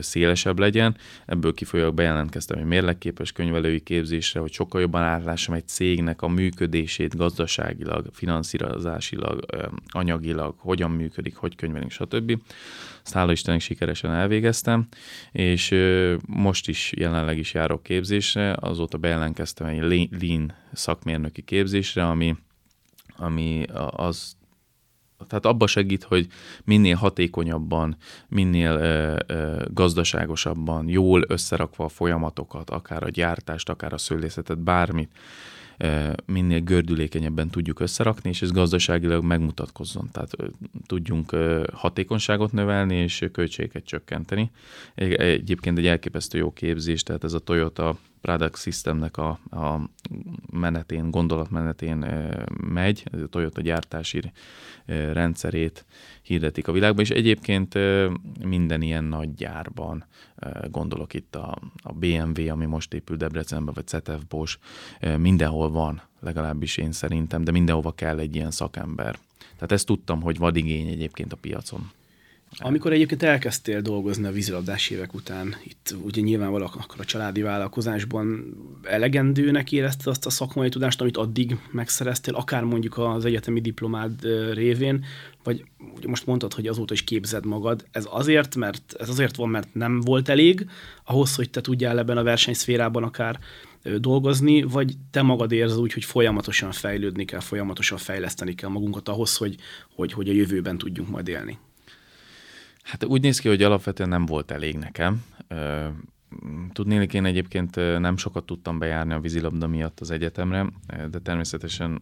szélesebb 0.00 0.58
legyen. 0.58 0.96
Ebből 1.26 1.54
kifolyólag 1.54 1.94
bejelentkeztem 1.94 2.58
egy 2.58 2.64
mérlegképes 2.64 3.32
könyvelői 3.32 3.80
képzésre, 3.80 4.40
hogy 4.40 4.52
sokkal 4.52 4.80
jobban 4.80 5.02
átlássam 5.02 5.54
egy 5.54 5.68
cégnek 5.68 6.22
a 6.22 6.28
működését 6.28 7.16
gazdaságilag, 7.16 8.06
finanszírozásilag, 8.12 9.44
anyagilag, 9.88 10.54
hogyan 10.58 10.90
működik, 10.90 11.36
hogy 11.36 11.56
könyvelünk, 11.56 11.90
stb. 11.90 12.38
Ezt 13.04 13.14
hála 13.14 13.32
Istennek 13.32 13.60
sikeresen 13.60 14.12
elvégeztem, 14.12 14.86
és 15.32 15.74
most 16.26 16.68
is 16.68 16.92
jelenleg 16.96 17.38
is 17.38 17.54
járok 17.54 17.82
képzésre, 17.82 18.09
azóta 18.54 18.98
bejelentkeztem 18.98 19.66
egy 19.66 20.10
Lean 20.20 20.52
szakmérnöki 20.72 21.42
képzésre, 21.42 22.06
ami, 22.06 22.36
ami 23.16 23.64
az 23.90 24.38
tehát 25.26 25.46
abba 25.46 25.66
segít, 25.66 26.02
hogy 26.02 26.26
minél 26.64 26.96
hatékonyabban, 26.96 27.96
minél 28.28 28.72
ö, 28.72 29.16
ö, 29.26 29.64
gazdaságosabban, 29.70 30.88
jól 30.88 31.24
összerakva 31.28 31.84
a 31.84 31.88
folyamatokat, 31.88 32.70
akár 32.70 33.02
a 33.02 33.08
gyártást, 33.08 33.68
akár 33.68 33.92
a 33.92 33.98
szőlészetet, 33.98 34.58
bármit, 34.58 35.10
minél 36.26 36.60
gördülékenyebben 36.60 37.48
tudjuk 37.48 37.80
összerakni, 37.80 38.28
és 38.28 38.42
ez 38.42 38.50
gazdaságilag 38.50 39.24
megmutatkozzon. 39.24 40.08
Tehát 40.12 40.30
tudjunk 40.86 41.36
hatékonyságot 41.72 42.52
növelni, 42.52 42.94
és 42.94 43.28
költségeket 43.32 43.84
csökkenteni. 43.84 44.50
Egyébként 44.94 45.78
egy 45.78 45.86
elképesztő 45.86 46.38
jó 46.38 46.52
képzés, 46.52 47.02
tehát 47.02 47.24
ez 47.24 47.32
a 47.32 47.38
Toyota 47.38 47.98
Product 48.20 48.58
Systemnek 48.58 49.16
a, 49.16 49.28
a 49.50 49.80
menetén, 50.52 51.10
gondolatmenetén 51.10 52.06
megy, 52.72 53.04
a 53.12 53.26
Toyota 53.30 53.60
gyártási 53.60 54.32
rendszerét 55.12 55.84
hirdetik 56.22 56.68
a 56.68 56.72
világban, 56.72 57.04
és 57.04 57.10
egyébként 57.10 57.78
minden 58.44 58.82
ilyen 58.82 59.04
nagy 59.04 59.34
gyárban, 59.34 60.04
gondolok 60.70 61.14
itt 61.14 61.34
a, 61.34 61.58
a 61.82 61.92
BMW, 61.92 62.50
ami 62.50 62.66
most 62.66 62.94
épül 62.94 63.16
Debrecenben, 63.16 63.74
vagy 63.74 63.88
ZF 63.88 64.24
Bosch, 64.28 64.58
mindenhol 65.16 65.70
van, 65.70 66.02
legalábbis 66.20 66.76
én 66.76 66.92
szerintem, 66.92 67.44
de 67.44 67.50
mindenhova 67.50 67.92
kell 67.92 68.18
egy 68.18 68.34
ilyen 68.34 68.50
szakember. 68.50 69.18
Tehát 69.54 69.72
ezt 69.72 69.86
tudtam, 69.86 70.22
hogy 70.22 70.38
vad 70.38 70.56
igény 70.56 70.86
egyébként 70.86 71.32
a 71.32 71.36
piacon. 71.36 71.90
Amikor 72.58 72.92
egyébként 72.92 73.22
elkezdtél 73.22 73.80
dolgozni 73.80 74.26
a 74.26 74.32
vízilabdás 74.32 74.90
évek 74.90 75.14
után, 75.14 75.56
itt 75.64 75.94
ugye 76.02 76.20
nyilvánvalóan 76.20 76.72
akkor 76.72 77.00
a 77.00 77.04
családi 77.04 77.42
vállalkozásban 77.42 78.54
elegendőnek 78.82 79.72
érezted 79.72 80.06
azt 80.06 80.26
a 80.26 80.30
szakmai 80.30 80.68
tudást, 80.68 81.00
amit 81.00 81.16
addig 81.16 81.56
megszereztél, 81.70 82.34
akár 82.34 82.62
mondjuk 82.62 82.98
az 82.98 83.24
egyetemi 83.24 83.60
diplomád 83.60 84.24
révén, 84.52 85.04
vagy 85.42 85.64
ugye 85.96 86.08
most 86.08 86.26
mondtad, 86.26 86.54
hogy 86.54 86.66
azóta 86.66 86.92
is 86.94 87.04
képzed 87.04 87.44
magad. 87.44 87.84
Ez 87.90 88.06
azért, 88.10 88.56
mert 88.56 88.94
ez 88.98 89.08
azért 89.08 89.36
van, 89.36 89.48
mert 89.48 89.74
nem 89.74 90.00
volt 90.00 90.28
elég 90.28 90.66
ahhoz, 91.04 91.34
hogy 91.34 91.50
te 91.50 91.60
tudjál 91.60 91.98
ebben 91.98 92.16
a 92.16 92.22
versenyszférában 92.22 93.02
akár 93.02 93.38
dolgozni, 93.98 94.62
vagy 94.62 94.96
te 95.10 95.22
magad 95.22 95.52
érzed 95.52 95.78
úgy, 95.78 95.92
hogy 95.92 96.04
folyamatosan 96.04 96.72
fejlődni 96.72 97.24
kell, 97.24 97.40
folyamatosan 97.40 97.98
fejleszteni 97.98 98.54
kell 98.54 98.70
magunkat 98.70 99.08
ahhoz, 99.08 99.36
hogy, 99.36 99.54
hogy, 99.94 100.12
hogy 100.12 100.28
a 100.28 100.32
jövőben 100.32 100.78
tudjunk 100.78 101.10
majd 101.10 101.28
élni? 101.28 101.58
Hát 102.90 103.04
úgy 103.04 103.22
néz 103.22 103.38
ki, 103.38 103.48
hogy 103.48 103.62
alapvetően 103.62 104.08
nem 104.08 104.26
volt 104.26 104.50
elég 104.50 104.76
nekem. 104.76 105.24
Tudnélik, 106.72 107.14
én 107.14 107.24
egyébként 107.24 107.76
nem 107.76 108.16
sokat 108.16 108.44
tudtam 108.44 108.78
bejárni 108.78 109.12
a 109.12 109.20
vízilabda 109.20 109.66
miatt 109.66 110.00
az 110.00 110.10
egyetemre, 110.10 110.66
de 111.10 111.18
természetesen 111.18 112.00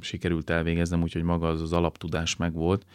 sikerült 0.00 0.50
elvégeznem, 0.50 1.02
úgyhogy 1.02 1.22
maga 1.22 1.48
az, 1.48 1.62
az 1.62 1.72
alaptudás 1.72 2.36
megvolt. 2.36 2.86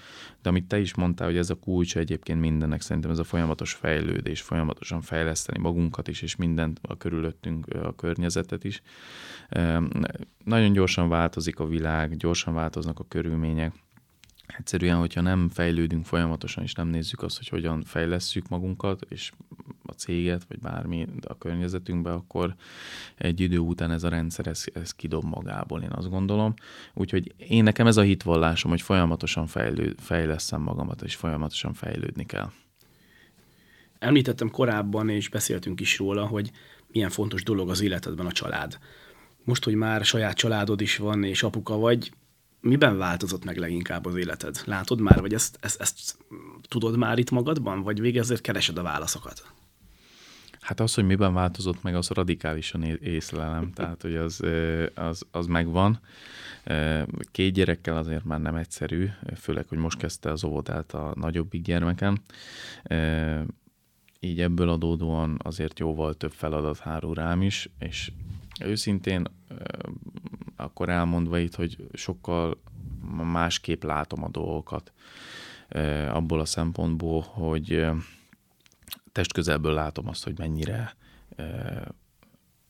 De 0.42 0.50
amit 0.50 0.68
te 0.68 0.80
is 0.80 0.96
mondtál, 0.96 1.28
hogy 1.28 1.38
ez 1.38 1.50
a 1.50 1.56
kulcs 1.56 1.98
egyébként 1.98 2.40
mindennek, 2.40 2.82
szerintem 2.82 3.12
ez 3.12 3.20
a 3.20 3.24
folyamatos 3.24 3.74
fejlődés, 3.74 4.42
folyamatosan 4.42 5.02
fejleszteni 5.02 5.60
magunkat 5.60 6.08
is, 6.08 6.22
és 6.22 6.36
mindent 6.36 6.80
a 6.82 6.98
körülöttünk, 6.98 7.68
a 7.84 7.96
környezetet 7.96 8.64
is. 8.64 8.82
Nagyon 10.44 10.74
gyorsan 10.74 11.10
változik 11.10 11.60
a 11.60 11.68
világ, 11.68 12.16
gyorsan 12.18 12.54
változnak 12.54 13.00
a 13.00 13.06
körülmények, 13.08 13.74
Egyszerűen, 14.48 14.98
hogyha 14.98 15.22
nem 15.22 15.50
fejlődünk 15.50 16.06
folyamatosan, 16.06 16.64
és 16.64 16.74
nem 16.74 16.88
nézzük 16.88 17.22
azt, 17.22 17.38
hogy 17.38 17.48
hogyan 17.48 17.84
fejlesszük 17.84 18.48
magunkat, 18.48 19.06
és 19.10 19.32
a 19.84 19.92
céget, 19.92 20.46
vagy 20.48 20.60
bármi 20.60 21.08
a 21.28 21.38
környezetünkbe, 21.38 22.14
akkor 22.14 22.56
egy 23.16 23.40
idő 23.40 23.58
után 23.58 23.92
ez 23.92 24.04
a 24.04 24.10
rendszer, 24.10 24.48
ez, 24.48 24.64
ez 24.74 24.92
kidob 24.92 25.24
magából, 25.24 25.82
én 25.82 25.92
azt 25.92 26.10
gondolom. 26.10 26.54
Úgyhogy 26.94 27.34
én 27.38 27.64
nekem 27.64 27.88
ez 27.88 27.98
a 27.98 28.02
hitvallásom, 28.02 28.72
hogy 28.72 28.82
folyamatosan 28.82 29.48
fejlő, 29.48 29.96
fejleszem 29.98 30.62
magamat, 30.62 31.02
és 31.02 31.16
folyamatosan 31.16 31.74
fejlődni 31.74 32.26
kell. 32.26 32.52
Említettem 34.00 34.50
korábban, 34.50 35.10
és 35.10 35.30
beszéltünk 35.30 35.80
is 35.80 35.98
róla, 35.98 36.26
hogy 36.26 36.52
milyen 36.88 37.10
fontos 37.10 37.44
dolog 37.44 37.70
az 37.70 37.82
életedben 37.82 38.26
a 38.26 38.32
család. 38.32 38.78
Most, 39.44 39.64
hogy 39.64 39.76
már 39.76 40.06
saját 40.06 40.36
családod 40.36 40.82
is 40.82 40.98
van, 40.98 41.24
és 41.24 41.44
apuka 41.44 41.78
vagy, 41.78 42.12
miben 42.64 42.98
változott 42.98 43.46
meg 43.46 43.58
leginkább 43.58 44.06
az 44.06 44.16
életed? 44.16 44.62
Látod 44.66 45.00
már, 45.00 45.22
vagy 45.22 45.34
ezt, 45.34 45.58
ezt, 45.62 45.82
ezt 45.82 46.18
tudod 46.68 46.98
már 46.98 47.18
itt 47.18 47.32
magadban, 47.32 47.82
vagy 47.82 48.00
végezért 48.00 48.42
keresed 48.42 48.78
a 48.78 48.82
válaszokat? 48.82 49.52
Hát 50.60 50.80
az, 50.80 50.94
hogy 50.94 51.06
miben 51.06 51.34
változott 51.34 51.84
meg, 51.84 51.96
az 51.96 52.08
radikálisan 52.08 52.84
észlelem, 52.84 53.72
tehát 53.72 54.02
hogy 54.02 54.16
az, 54.16 54.42
az, 54.94 55.26
az 55.32 55.46
megvan. 55.46 56.00
Két 57.32 57.54
gyerekkel 57.54 57.98
azért 57.98 58.24
már 58.24 58.42
nem 58.42 58.56
egyszerű, 58.56 59.10
főleg, 59.36 59.68
hogy 59.68 59.78
most 59.78 59.98
kezdte 59.98 60.32
az 60.32 60.44
óvodát 60.44 60.94
a 60.94 61.14
nagyobbik 61.16 61.62
gyermekem. 61.62 62.18
Így 64.20 64.42
ebből 64.42 64.70
adódóan 64.70 65.40
azért 65.44 65.80
jóval 65.80 66.14
több 66.14 66.32
feladat 66.32 66.78
hárul 66.78 67.14
rám 67.14 67.42
is, 67.42 67.70
és 67.80 68.12
őszintén 68.60 69.28
akkor 70.64 70.90
elmondva 70.90 71.38
itt, 71.38 71.56
hogy 71.56 71.88
sokkal 71.94 72.62
másképp 73.32 73.84
látom 73.84 74.24
a 74.24 74.30
dolgokat 74.30 74.92
abból 76.10 76.40
a 76.40 76.46
szempontból, 76.46 77.22
hogy 77.22 77.86
testközelből 79.12 79.74
látom 79.74 80.08
azt, 80.08 80.24
hogy 80.24 80.38
mennyire 80.38 80.96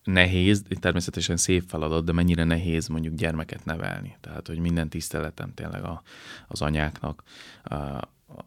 nehéz, 0.04 0.64
természetesen 0.80 1.38
szép 1.38 1.64
feladat, 1.68 2.06
de 2.06 2.12
mennyire 2.12 2.44
nehéz 2.44 2.88
mondjuk 2.88 3.16
gyermeket 3.16 3.66
nevelni. 3.66 4.18
Tehát, 4.22 4.48
hogy 4.48 4.60
minden 4.60 4.90
tiszteletem 4.90 5.54
tényleg 5.54 5.84
a, 5.84 6.02
az 6.48 6.62
anyáknak, 6.62 7.24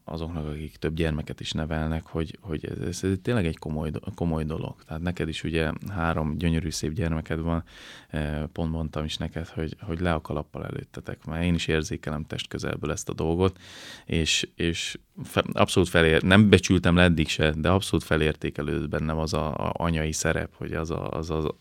azoknak, 0.05 0.47
akik 0.47 0.77
több 0.77 0.95
gyermeket 0.95 1.41
is 1.41 1.53
nevelnek, 1.53 2.07
hogy, 2.07 2.39
hogy 2.41 2.65
ez, 2.65 3.03
ez 3.03 3.19
tényleg 3.23 3.47
egy 3.47 3.59
komoly, 3.59 3.91
komoly 4.15 4.45
dolog. 4.45 4.75
Tehát 4.87 5.03
neked 5.03 5.29
is 5.29 5.45
ugye 5.45 5.73
három 5.89 6.39
gyönyörű 6.39 6.71
szép 6.71 6.93
gyermeked 6.93 7.41
van, 7.41 7.65
eh, 8.09 8.43
pont 8.53 8.71
mondtam 8.71 9.05
is 9.05 9.17
neked, 9.17 9.49
hogy, 9.49 9.77
hogy 9.81 10.01
le 10.01 10.13
a 10.13 10.21
kalappal 10.21 10.65
előttetek, 10.65 11.25
mert 11.25 11.45
én 11.45 11.55
is 11.55 11.67
érzékelem 11.67 12.25
test 12.25 12.49
közelből 12.49 12.91
ezt 12.91 13.09
a 13.09 13.15
dolgot, 13.15 13.61
és, 14.05 14.49
és 14.55 14.99
fe, 15.25 15.45
abszolút 15.53 15.89
felér, 15.89 16.23
nem 16.23 16.49
becsültem 16.49 16.97
le 16.97 17.03
eddig 17.03 17.29
se, 17.29 17.51
de 17.51 17.69
abszolút 17.69 18.05
felértékelődött 18.05 18.89
bennem 18.89 19.19
az 19.19 19.35
a, 19.35 19.55
a 19.55 19.73
anyai 19.77 20.13
szerep, 20.13 20.55
hogy 20.55 20.73
az 20.73 20.91
a, 20.91 21.11
az, 21.11 21.31
a, 21.31 21.59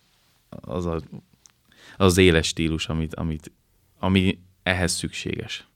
az, 0.49 0.85
a, 0.85 0.95
az, 0.95 1.03
az 1.97 2.17
éles 2.17 2.47
stílus, 2.47 2.87
amit, 2.87 3.15
amit, 3.15 3.51
ami 3.99 4.39
ehhez 4.63 4.91
szükséges 4.91 5.67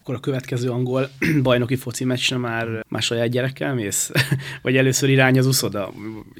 akkor 0.00 0.14
a 0.14 0.20
következő 0.20 0.70
angol 0.70 1.10
bajnoki 1.42 1.76
foci 1.76 2.04
meccsre 2.04 2.36
már, 2.36 2.84
más 2.88 3.04
saját 3.04 3.28
gyerekkel 3.28 3.74
mész? 3.74 4.10
vagy 4.62 4.76
először 4.76 5.08
irány 5.08 5.38
az 5.38 5.46
uszoda? 5.46 5.92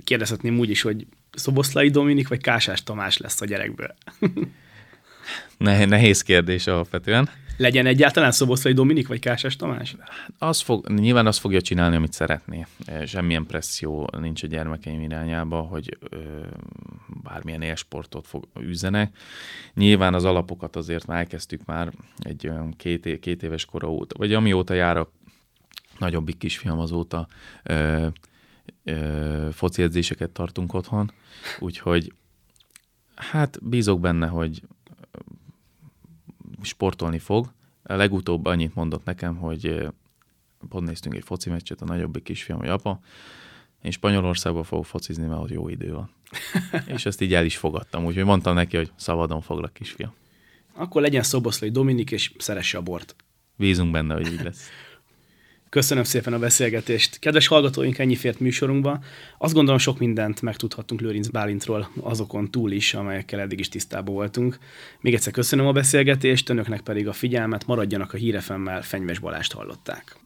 Kérdezhetném 0.04 0.58
úgy 0.58 0.70
is, 0.70 0.82
hogy 0.82 1.06
Szoboszlai 1.32 1.88
Dominik 1.88 2.28
vagy 2.28 2.40
Kásás 2.40 2.82
Tamás 2.82 3.16
lesz 3.16 3.40
a 3.40 3.44
gyerekből? 3.46 3.94
Nehéz 5.88 6.22
kérdés 6.22 6.66
alapvetően 6.66 7.30
legyen 7.60 7.86
egyáltalán 7.86 8.32
Szoboszlai 8.32 8.72
Dominik 8.72 9.08
vagy 9.08 9.18
Kásás 9.18 9.56
Tamás? 9.56 9.96
Az 10.38 10.60
fog, 10.60 10.88
nyilván 10.88 11.26
azt 11.26 11.38
fogja 11.38 11.60
csinálni, 11.60 11.96
amit 11.96 12.12
szeretné. 12.12 12.66
Semmilyen 13.06 13.46
presszió 13.46 14.10
nincs 14.18 14.42
a 14.42 14.46
gyermekeim 14.46 15.00
irányába, 15.00 15.60
hogy 15.60 15.98
ö, 16.10 16.18
bármilyen 17.22 17.62
élsportot 17.62 18.26
fog, 18.26 18.48
üzenek. 18.60 19.16
Nyilván 19.74 20.14
az 20.14 20.24
alapokat 20.24 20.76
azért 20.76 21.06
már 21.06 21.18
elkezdtük 21.18 21.64
már 21.64 21.92
egy 22.18 22.48
olyan 22.48 22.74
két, 22.76 23.18
két 23.20 23.42
éves 23.42 23.64
kora 23.64 23.90
óta, 23.90 24.14
vagy 24.18 24.34
amióta 24.34 24.74
járok, 24.74 25.12
nagyobbik 25.98 26.38
kisfiam 26.38 26.78
azóta 26.78 27.28
ö, 27.62 28.06
ö, 28.84 29.48
foci 29.52 29.82
edzéseket 29.82 30.30
tartunk 30.30 30.74
otthon, 30.74 31.12
úgyhogy 31.58 32.12
hát 33.14 33.58
bízok 33.62 34.00
benne, 34.00 34.26
hogy 34.26 34.62
sportolni 36.64 37.18
fog. 37.18 37.52
Legutóbb 37.82 38.46
annyit 38.46 38.74
mondott 38.74 39.04
nekem, 39.04 39.36
hogy 39.36 39.88
pont 40.68 40.86
néztünk 40.86 41.14
egy 41.14 41.24
foci 41.24 41.50
meccset, 41.50 41.80
a 41.80 41.84
nagyobbik 41.84 42.22
kisfiam, 42.22 42.58
hogy 42.58 42.68
apa, 42.68 43.00
én 43.82 43.90
Spanyolországban 43.90 44.64
fogok 44.64 44.86
focizni, 44.86 45.26
mert 45.26 45.40
ott 45.40 45.50
jó 45.50 45.68
idő 45.68 45.92
van. 45.92 46.10
és 46.94 47.06
ezt 47.06 47.20
így 47.20 47.34
el 47.34 47.44
is 47.44 47.56
fogadtam, 47.56 48.04
úgyhogy 48.04 48.24
mondtam 48.24 48.54
neki, 48.54 48.76
hogy 48.76 48.92
szabadon 48.96 49.40
foglak 49.40 49.72
kisfiam. 49.72 50.12
Akkor 50.72 51.02
legyen 51.02 51.22
Szoboszlai 51.22 51.70
Dominik, 51.70 52.10
és 52.10 52.32
szeresse 52.38 52.78
a 52.78 52.80
bort. 52.80 53.16
Bízunk 53.56 53.90
benne, 53.90 54.14
hogy 54.14 54.32
így 54.32 54.42
lesz. 54.42 54.68
Köszönöm 55.70 56.04
szépen 56.04 56.32
a 56.32 56.38
beszélgetést. 56.38 57.18
Kedves 57.18 57.46
hallgatóink, 57.46 57.98
ennyi 57.98 58.14
fért 58.14 58.40
műsorunkba. 58.40 59.00
Azt 59.38 59.54
gondolom, 59.54 59.78
sok 59.78 59.98
mindent 59.98 60.42
megtudhattunk 60.42 61.00
Lőrinc 61.00 61.26
Bálintról 61.26 61.90
azokon 62.00 62.50
túl 62.50 62.70
is, 62.70 62.94
amelyekkel 62.94 63.40
eddig 63.40 63.58
is 63.58 63.68
tisztában 63.68 64.14
voltunk. 64.14 64.58
Még 65.00 65.14
egyszer 65.14 65.32
köszönöm 65.32 65.66
a 65.66 65.72
beszélgetést, 65.72 66.48
önöknek 66.48 66.80
pedig 66.80 67.08
a 67.08 67.12
figyelmet, 67.12 67.66
maradjanak 67.66 68.12
a 68.12 68.16
hírefemmel, 68.16 68.82
Fenyves 68.82 69.18
Balást 69.18 69.52
hallották. 69.52 70.16